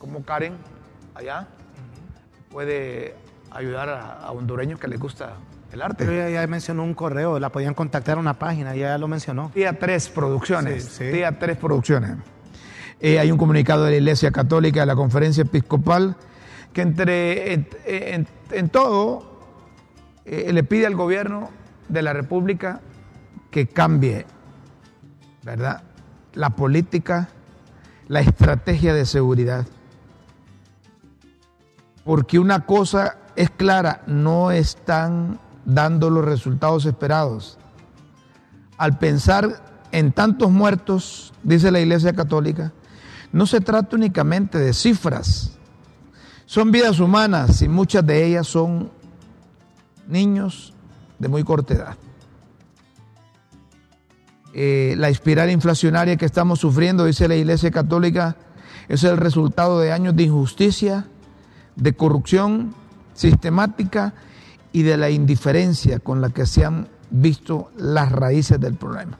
[0.00, 0.54] cómo Karen,
[1.14, 1.46] allá,
[2.50, 3.14] puede
[3.52, 5.34] ayudar a, a hondureños que les gusta
[5.72, 6.04] el arte.
[6.04, 9.52] Pero ella ya mencionó un correo, la podían contactar a una página, ya lo mencionó.
[9.54, 10.82] Día 3 Producciones.
[10.82, 11.04] Sí, sí.
[11.04, 12.16] Día 3 Producciones.
[12.98, 16.16] Eh, hay un comunicado de la Iglesia Católica, de la Conferencia Episcopal,
[16.72, 19.38] que entre, en, en- en todo
[20.24, 21.50] eh, le pide al gobierno
[21.88, 22.80] de la República
[23.50, 24.26] que cambie,
[25.42, 25.82] ¿verdad?
[26.34, 27.28] La política,
[28.08, 29.66] la estrategia de seguridad.
[32.04, 37.58] Porque una cosa es clara, no están dando los resultados esperados.
[38.78, 42.72] Al pensar en tantos muertos, dice la Iglesia Católica,
[43.32, 45.58] no se trata únicamente de cifras,
[46.46, 48.90] son vidas humanas y muchas de ellas son
[50.06, 50.72] niños
[51.18, 51.96] de muy corta edad.
[54.54, 58.36] Eh, la espiral inflacionaria que estamos sufriendo, dice la Iglesia Católica,
[58.88, 61.06] es el resultado de años de injusticia,
[61.76, 62.74] de corrupción
[63.14, 64.14] sistemática
[64.72, 69.18] y de la indiferencia con la que se han visto las raíces del problema.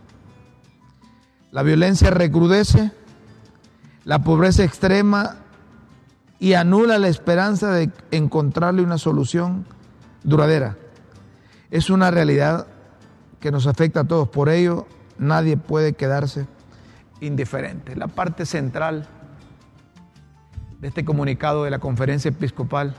[1.51, 2.93] La violencia recrudece,
[4.05, 5.37] la pobreza extrema
[6.39, 9.67] y anula la esperanza de encontrarle una solución
[10.23, 10.77] duradera.
[11.71, 12.67] Es una realidad
[13.41, 14.87] que nos afecta a todos, por ello
[15.19, 16.47] nadie puede quedarse
[17.21, 17.97] indiferente.
[17.97, 19.07] La parte central
[20.81, 22.95] de este comunicado de la conferencia episcopal,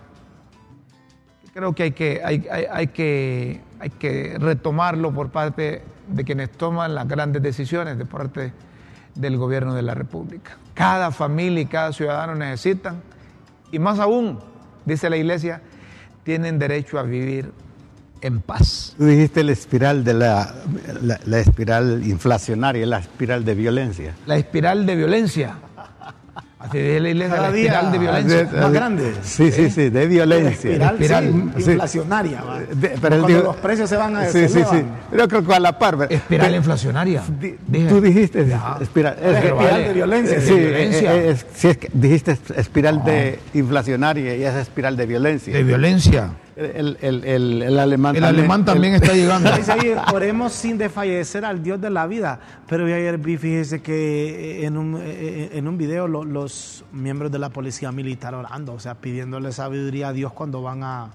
[1.54, 6.96] creo que hay que, hay, hay- que, hay que retomarlo por parte de quienes toman
[6.96, 8.52] las grandes decisiones de parte
[9.16, 10.58] del gobierno de la República.
[10.74, 13.02] Cada familia y cada ciudadano necesitan,
[13.72, 14.40] y más aún,
[14.86, 15.62] dice la iglesia,
[16.24, 17.52] tienen derecho a vivir
[18.22, 18.94] en paz.
[18.98, 20.54] Tú dijiste la espiral de la,
[21.02, 24.14] la, la espiral inflacionaria, la espiral de violencia.
[24.26, 25.56] La espiral de violencia.
[26.62, 28.50] Así dice la iglesia, Cada la día espiral de violencia.
[28.60, 29.14] más grande.
[29.24, 30.52] Sí, sí, sí, de violencia.
[30.72, 31.24] Espiral, Espiral,
[31.56, 31.72] sí, sí.
[31.72, 32.42] inflacionaria.
[32.42, 32.60] va.
[32.60, 34.82] De- pero Cuando él dijo- los precios se van a Sí, sí, sí.
[35.10, 36.08] Pero creo que a la par.
[36.10, 37.24] Espiral Pero- inflacionaria.
[37.40, 37.88] Di- Dije.
[37.88, 38.78] Tú dijiste Ya.
[38.82, 39.16] espiral.
[39.24, 39.88] Es que- vale.
[39.88, 40.42] de violencia.
[40.42, 41.16] Sí, De violencia.
[41.16, 45.54] eh, eh, es- sí, es que dijiste espiral de inflacionaria y es espiral de violencia.
[45.56, 46.32] De violencia.
[46.60, 49.50] El, el, el, el alemán El alemán también está llegando.
[49.56, 52.40] Dice ahí, oremos sin desfallecer al Dios de la vida.
[52.68, 57.32] Pero yo ayer vi, fíjese que en un, eh, en un video lo- los miembros
[57.32, 61.12] de la policía militar orando, o sea, pidiéndole sabiduría a Dios cuando van a,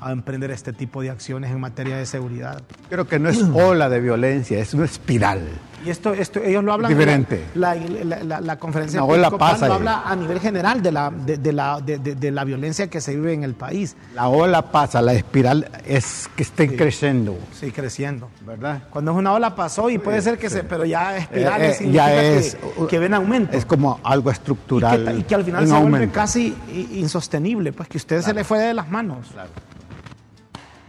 [0.00, 2.62] a emprender este tipo de acciones en materia de seguridad.
[2.88, 5.40] Creo que no es ola de violencia, es una espiral.
[5.82, 6.90] Y esto, esto ellos lo hablan.
[6.90, 7.42] Diferente.
[7.54, 11.10] La, la, la- la conferencia ola episcopal pasa lo habla a nivel general de la,
[11.10, 13.96] de, de la, de, de- de la violencia que se vive en el país.
[14.14, 18.28] La ola pasa, la espiral es que esté creciendo, Sí, creciendo.
[18.46, 18.82] ¿verdad?
[18.90, 21.92] Cuando es una ola pasó y puede ser que se, pero ya espirales Eh, eh,
[21.92, 23.56] ya es- que, que ven aumento.
[23.56, 25.02] Es como algo y, estructural.
[25.06, 26.14] que, y que al final se vuelve aumento.
[26.14, 29.28] casi i- insostenible, pues que a usted se le fue de las manos.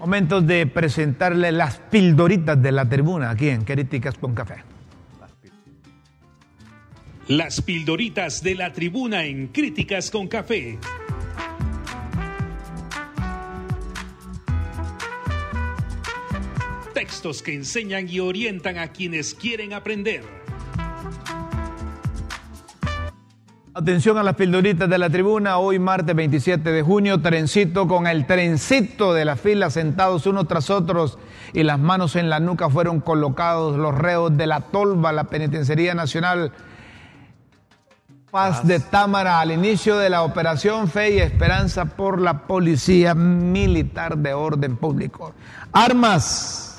[0.02, 4.64] Momentos de presentarle las pildoritas de la tribuna aquí en Críticas con Café.
[7.28, 10.80] Las pildoritas de la tribuna en Críticas con Café.
[16.96, 20.41] textos que enseñan y orientan a quienes quieren aprender.
[23.74, 28.26] Atención a las pildoritas de la tribuna, hoy martes 27 de junio, trencito con el
[28.26, 31.18] trencito de la fila sentados unos tras otros
[31.54, 35.94] y las manos en la nuca fueron colocados los reos de la tolva, la Penitenciaría
[35.94, 36.52] Nacional
[38.30, 44.18] Paz de Támara al inicio de la operación Fe y Esperanza por la Policía Militar
[44.18, 45.34] de Orden Público.
[45.72, 46.71] Armas.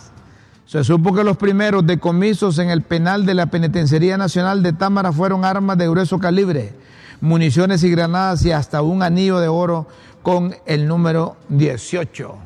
[0.73, 5.13] Se supo que los primeros decomisos en el penal de la Penitenciaría Nacional de Támara
[5.13, 6.73] fueron armas de grueso calibre
[7.21, 9.87] municiones y granadas y hasta un anillo de oro
[10.23, 12.39] con el número 18.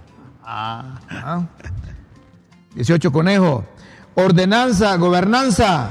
[0.44, 1.46] Ah.
[2.74, 3.64] 18 conejo.
[4.16, 5.90] Ordenanza, gobernanza.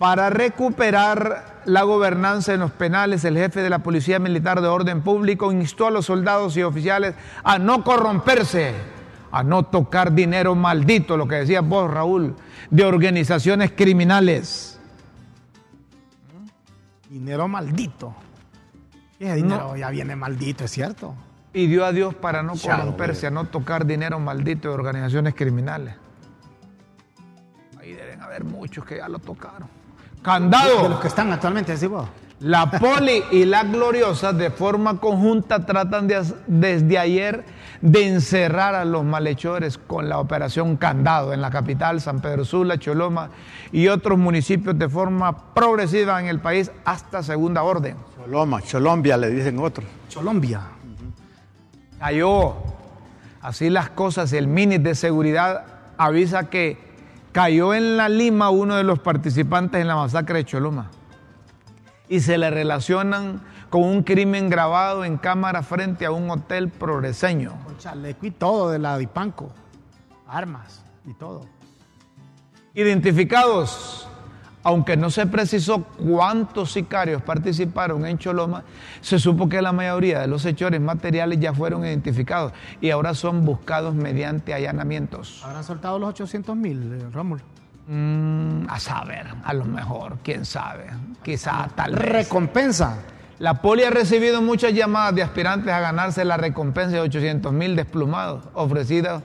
[0.00, 5.02] Para recuperar la gobernanza en los penales, el jefe de la Policía Militar de Orden
[5.02, 7.14] Público instó a los soldados y oficiales
[7.44, 8.74] a no corromperse,
[9.32, 12.36] a no tocar dinero maldito, lo que decía vos, Raúl,
[12.70, 14.72] de organizaciones criminales
[17.12, 18.14] Dinero maldito.
[19.20, 21.14] Ese dinero ya viene maldito, es cierto.
[21.52, 25.94] Pidió a Dios para no corromperse, a no tocar dinero maldito de organizaciones criminales.
[27.78, 29.68] Ahí deben haber muchos que ya lo tocaron.
[30.22, 30.84] Candado.
[30.84, 32.08] De los que están actualmente, ¿sí vos?
[32.42, 37.44] La poli y la gloriosa de forma conjunta tratan de, desde ayer
[37.80, 42.78] de encerrar a los malhechores con la operación Candado en la capital, San Pedro Sula,
[42.78, 43.30] Choloma
[43.70, 47.96] y otros municipios de forma progresiva en el país hasta segunda orden.
[48.16, 49.86] Choloma, Cholombia le dicen otros.
[50.12, 50.62] Colombia.
[52.00, 52.54] Cayó.
[53.40, 55.64] Así las cosas, el mini de seguridad
[55.96, 56.76] avisa que
[57.30, 60.90] cayó en la Lima uno de los participantes en la masacre de Choloma
[62.12, 63.40] y se le relacionan
[63.70, 67.54] con un crimen grabado en cámara frente a un hotel progreseño.
[67.64, 69.50] Con chaleco y todo de la Dipanco,
[70.28, 71.46] armas y todo.
[72.74, 74.06] Identificados,
[74.62, 78.62] aunque no se precisó cuántos sicarios participaron en Choloma,
[79.00, 82.52] se supo que la mayoría de los hechores materiales ya fueron identificados
[82.82, 85.42] y ahora son buscados mediante allanamientos.
[85.42, 87.51] ¿Habrán soltado los 800 mil, eh, Rómulo?
[87.86, 90.86] Mm, a saber, a lo mejor, quién sabe,
[91.22, 92.08] quizá tal vez.
[92.08, 92.98] Recompensa.
[93.40, 97.74] La poli ha recibido muchas llamadas de aspirantes a ganarse la recompensa de 800 mil
[97.74, 99.22] desplumados ofrecidas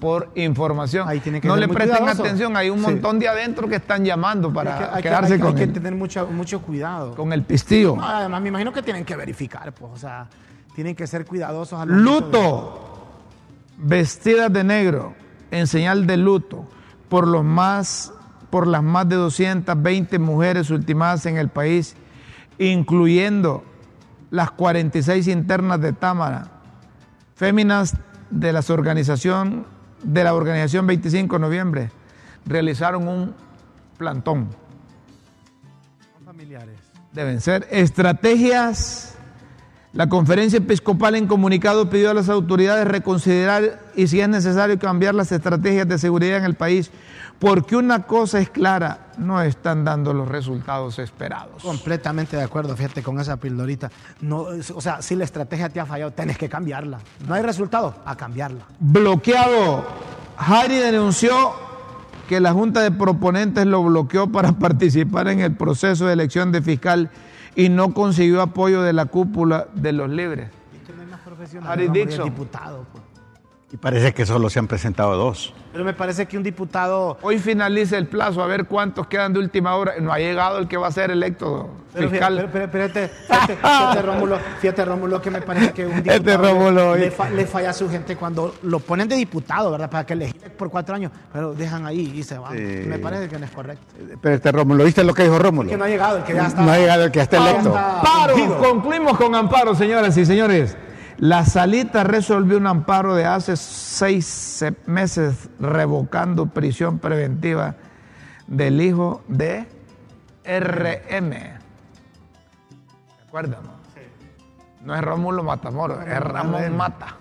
[0.00, 1.06] por información.
[1.42, 5.48] no le presten atención, hay un montón de adentro que están llamando para quedarse con
[5.48, 7.14] Hay que tener mucho, mucho cuidado.
[7.14, 7.98] Con el pistillo.
[8.00, 10.28] además, me imagino que tienen que verificar, pues, o sea,
[10.74, 11.86] tienen que ser cuidadosos.
[11.86, 12.96] luto,
[13.76, 15.14] vestidas de negro,
[15.50, 16.68] en señal de luto
[17.08, 18.12] por, los más,
[18.50, 21.96] por las más de 220 mujeres ultimadas en el país,
[22.58, 23.64] incluyendo
[24.30, 26.48] las 46 internas de Támara,
[27.34, 27.96] féminas
[28.30, 29.66] de, las organización,
[30.02, 31.90] de la organización 25 de noviembre,
[32.46, 33.34] realizaron un
[33.96, 34.48] plantón.
[36.24, 36.78] familiares.
[37.12, 39.17] Deben ser estrategias
[39.92, 45.14] la conferencia episcopal en comunicado pidió a las autoridades reconsiderar y si es necesario cambiar
[45.14, 46.90] las estrategias de seguridad en el país,
[47.38, 51.62] porque una cosa es clara, no están dando los resultados esperados.
[51.62, 53.90] Completamente de acuerdo, fíjate con esa pildorita.
[54.20, 56.98] No, o sea, si la estrategia te ha fallado, tienes que cambiarla.
[57.26, 58.64] No hay resultado, a cambiarla.
[58.80, 59.86] Bloqueado.
[60.36, 61.52] Harry denunció
[62.28, 66.60] que la Junta de Proponentes lo bloqueó para participar en el proceso de elección de
[66.60, 67.10] fiscal
[67.58, 70.48] y no consiguió apoyo de la cúpula de los libres.
[71.64, 72.26] Harry Dixon.
[72.26, 73.02] Diputado, pues.
[73.70, 75.52] Y parece que solo se han presentado dos.
[75.72, 77.18] Pero me parece que un diputado...
[77.20, 79.92] Hoy finaliza el plazo, a ver cuántos quedan de última hora.
[80.00, 82.48] No ha llegado el que va a ser electo fiscal.
[82.50, 87.70] Pero, espérate, fíjate, Rómulo, fíjate, Rómulo, que me parece que un este diputado le, falla
[87.70, 89.90] a su gente cuando lo ponen de diputado, ¿verdad?
[89.90, 92.54] Para que le por cuatro años, pero dejan ahí y se van.
[92.88, 93.84] Me parece que no es correcto.
[94.22, 95.68] Pero este Rómulo, ¿viste lo que dijo Rómulo?
[95.68, 96.62] Que no ha llegado el que ya está...
[96.62, 97.76] No ha llegado el que ya está electo.
[97.76, 100.74] Amparo, concluimos con amparo, señoras y señores.
[101.18, 107.74] La Salita resolvió un amparo de hace seis meses revocando prisión preventiva
[108.46, 109.66] del hijo de
[110.44, 111.32] RM.
[113.16, 113.62] ¿Se acuerdan?
[114.84, 117.16] No es Rómulo Matamoros, es Ramón Mata.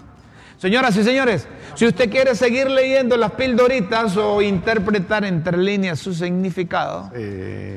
[0.58, 6.14] Señoras y señores, si usted quiere seguir leyendo las pildoritas o interpretar entre líneas su
[6.14, 7.10] significado,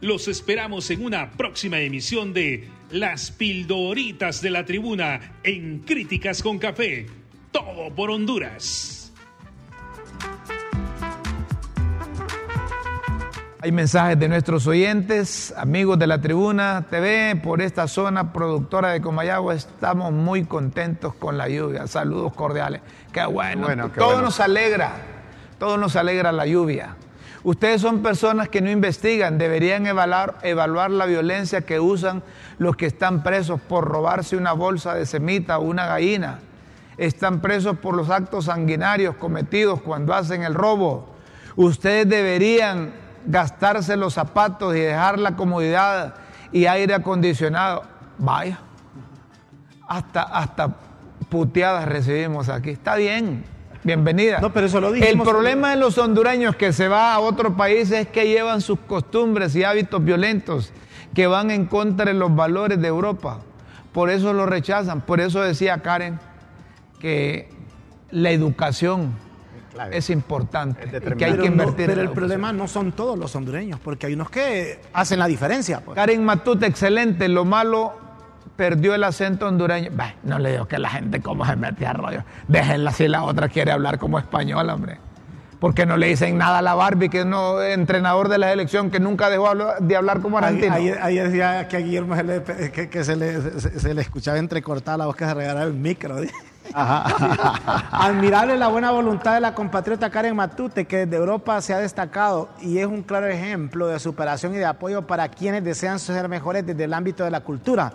[0.00, 6.58] Los esperamos en una próxima emisión de Las Pildoritas de la Tribuna en Críticas con
[6.58, 7.06] Café.
[7.52, 9.12] Todo por Honduras.
[13.62, 19.02] Hay mensajes de nuestros oyentes, amigos de la Tribuna TV, por esta zona productora de
[19.02, 19.54] Comayagua.
[19.54, 21.86] Estamos muy contentos con la lluvia.
[21.86, 22.80] Saludos cordiales.
[23.12, 23.66] Qué bueno.
[23.66, 24.22] Bueno, qué todo bueno.
[24.22, 25.19] nos alegra.
[25.60, 26.96] Todo nos alegra la lluvia.
[27.44, 32.22] Ustedes son personas que no investigan, deberían evaluar, evaluar la violencia que usan
[32.56, 36.38] los que están presos por robarse una bolsa de semita o una gallina.
[36.96, 41.14] Están presos por los actos sanguinarios cometidos cuando hacen el robo.
[41.56, 42.94] Ustedes deberían
[43.26, 46.14] gastarse los zapatos y dejar la comodidad
[46.52, 47.82] y aire acondicionado.
[48.16, 48.60] Vaya,
[49.86, 50.74] hasta, hasta
[51.28, 52.70] puteadas recibimos aquí.
[52.70, 53.44] Está bien,
[53.84, 54.40] bienvenida.
[54.40, 55.28] No, pero eso lo El dijimos.
[55.28, 59.54] problema de los hondureños que se va a otro país es que llevan sus costumbres
[59.56, 60.72] y hábitos violentos
[61.14, 63.40] que van en contra de los valores de Europa.
[63.92, 65.00] Por eso lo rechazan.
[65.00, 66.18] Por eso decía Karen
[67.00, 67.48] que
[68.10, 69.14] la educación
[69.72, 69.96] clave.
[69.96, 72.92] es importante Es y que hay que no- invertir en pero el problema no son
[72.92, 75.80] todos los hondureños, porque hay unos que hacen la diferencia.
[75.80, 75.94] pues.
[75.96, 77.28] Karen Matute, excelente.
[77.28, 77.94] Lo malo,
[78.56, 79.90] perdió el acento hondureño.
[79.92, 82.24] Bah, no le digo que la gente cómo se mete a rollo.
[82.48, 84.98] Déjenla si la otra quiere hablar como español, hombre.
[85.58, 88.90] Porque no le dicen nada a la Barbie, que es no, entrenador de la selección,
[88.90, 90.74] que nunca dejó de hablar como argentino.
[90.74, 92.42] Ayer, ayer decía que a Guillermo se le,
[92.72, 95.74] que, que se, le, se, se le escuchaba entrecortada la voz que se regalaba el
[95.74, 96.16] micro.
[96.74, 102.48] Admirable la buena voluntad de la compatriota Karen Matute, que desde Europa se ha destacado
[102.60, 106.64] y es un claro ejemplo de superación y de apoyo para quienes desean ser mejores
[106.64, 107.92] desde el ámbito de la cultura.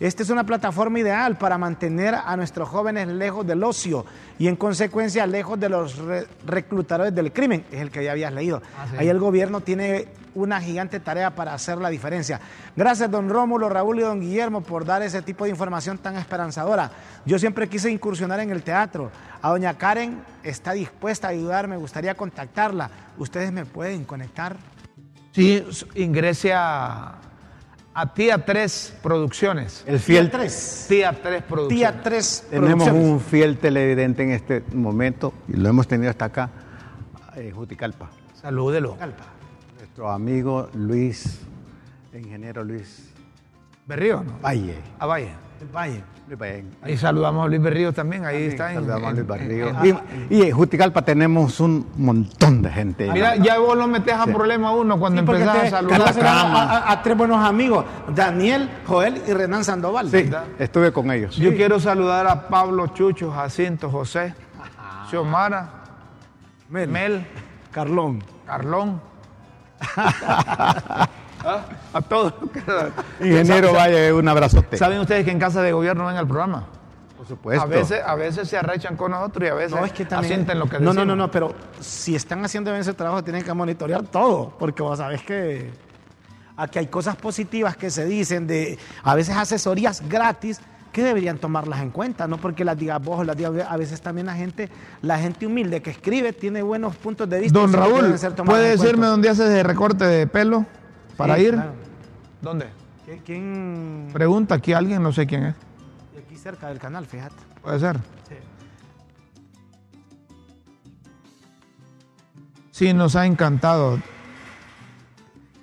[0.00, 4.04] Esta es una plataforma ideal para mantener a nuestros jóvenes lejos del ocio
[4.38, 8.32] y en consecuencia lejos de los re- reclutadores del crimen, es el que ya habías
[8.32, 8.60] leído.
[8.98, 12.40] Ahí el gobierno tiene una gigante tarea para hacer la diferencia.
[12.74, 16.90] Gracias don Rómulo, Raúl y don Guillermo por dar ese tipo de información tan esperanzadora.
[17.24, 19.12] Yo siempre quise incursionar en el teatro.
[19.40, 22.90] A doña Karen está dispuesta a ayudar, me gustaría contactarla.
[23.16, 24.56] ¿Ustedes me pueden conectar?
[25.30, 25.64] Sí,
[25.94, 27.14] ingrese a,
[27.94, 29.84] a Tía 3 Producciones.
[29.86, 30.86] El fiel, Tía 3.
[30.88, 31.92] Tía 3 Producciones.
[31.92, 36.50] Tía 3 tenemos un fiel televidente en este momento y lo hemos tenido hasta acá,
[37.36, 38.10] en Juticalpa.
[38.34, 38.96] Salúdelo.
[38.96, 39.24] Calpa.
[39.78, 41.40] Nuestro amigo Luis,
[42.12, 43.10] ingeniero Luis
[43.86, 44.38] Berrío, ¿no?
[44.42, 44.76] Valle.
[44.98, 45.43] A Valle.
[45.72, 46.02] Valle.
[46.26, 46.64] Luis Valle.
[46.82, 48.24] Ahí saludamos a Luis Berrío también.
[48.24, 48.68] Ahí También está.
[48.70, 49.68] en- saludamos a Luis Barrio.
[49.82, 49.98] en-
[50.30, 53.10] Y, y en Juticalpa tenemos un montón de gente.
[53.12, 56.26] Mira, ya vos lo metes a problema uno cuando Sí, empezás te- a saludar.
[56.26, 57.84] a, a- a tres buenos amigos,
[58.14, 60.08] Daniel, Joel y Renan Sandoval.
[60.10, 61.36] Sí, estuve con ellos.
[61.36, 64.34] Yo quiero saludar a Pablo, Chucho, Jacinto, José,
[65.10, 65.68] Xiomara,
[66.70, 66.88] Mel.
[66.88, 67.26] Mel,
[67.70, 68.22] Carlón.
[68.46, 69.00] Carlón.
[71.44, 72.34] Ah, a todos.
[73.20, 74.76] Ingeniero Valle, un abrazote.
[74.76, 76.64] ¿Saben ustedes que en casa de gobierno ven el programa?
[77.16, 77.62] Por supuesto.
[77.62, 80.32] A veces, a veces se arrechan con nosotros y a veces No, es que también.
[80.32, 81.06] asienten lo que no, no, decimos.
[81.06, 84.98] no, no, pero si están haciendo bien ese trabajo, tienen que monitorear todo, porque vos
[84.98, 85.70] sabés que
[86.56, 90.60] aquí hay cosas positivas que se dicen de a veces asesorías gratis
[90.92, 94.00] que deberían tomarlas en cuenta, no porque las digas vos o las digas a veces
[94.00, 94.68] también la gente,
[95.02, 97.58] la gente humilde que escribe tiene buenos puntos de vista.
[97.58, 98.14] y Don Raúl,
[98.46, 99.06] ¿puede decirme cuenta.
[99.08, 100.64] dónde haces el recorte de pelo
[101.16, 101.54] para Sí, ir?
[101.54, 101.72] claro.
[102.42, 102.66] ¿Dónde?
[103.06, 104.08] ¿Qui- ¿Quién?
[104.12, 105.54] Pregunta aquí alguien, no sé quién es.
[106.24, 107.34] Aquí cerca del canal, fíjate.
[107.62, 107.96] Puede ser.
[108.28, 108.34] Sí.
[112.70, 113.98] Sí, nos ha encantado.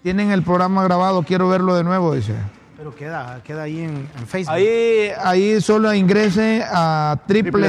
[0.04, 2.34] Tienen el programa grabado, quiero verlo de nuevo, dice.
[2.78, 4.56] Pero queda, queda ahí en, en Facebook.
[4.56, 7.68] Ahí, ahí solo ingrese a triple,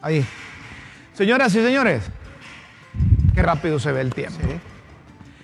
[0.02, 0.24] Ahí.
[1.12, 2.04] Señoras y señores,
[3.34, 4.38] qué rápido se ve el tiempo.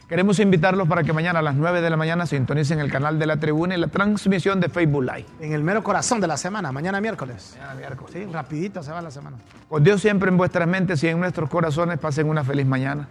[0.08, 3.26] Queremos invitarlos para que mañana a las 9 de la mañana sintonicen el canal de
[3.26, 5.26] la tribuna y la transmisión de Facebook Live.
[5.38, 7.54] En el mero corazón de la semana, mañana miércoles.
[7.56, 8.12] Mañana miércoles.
[8.12, 9.36] Sí, rapidito se va la semana.
[9.68, 12.00] Con Dios siempre en vuestras mentes y en nuestros corazones.
[12.00, 13.06] Pasen una feliz mañana.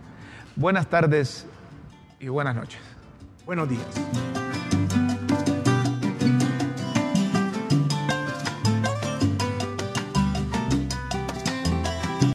[0.58, 1.48] Buenas tardes
[2.20, 2.82] y buenas noches.
[3.46, 4.49] Buenos días.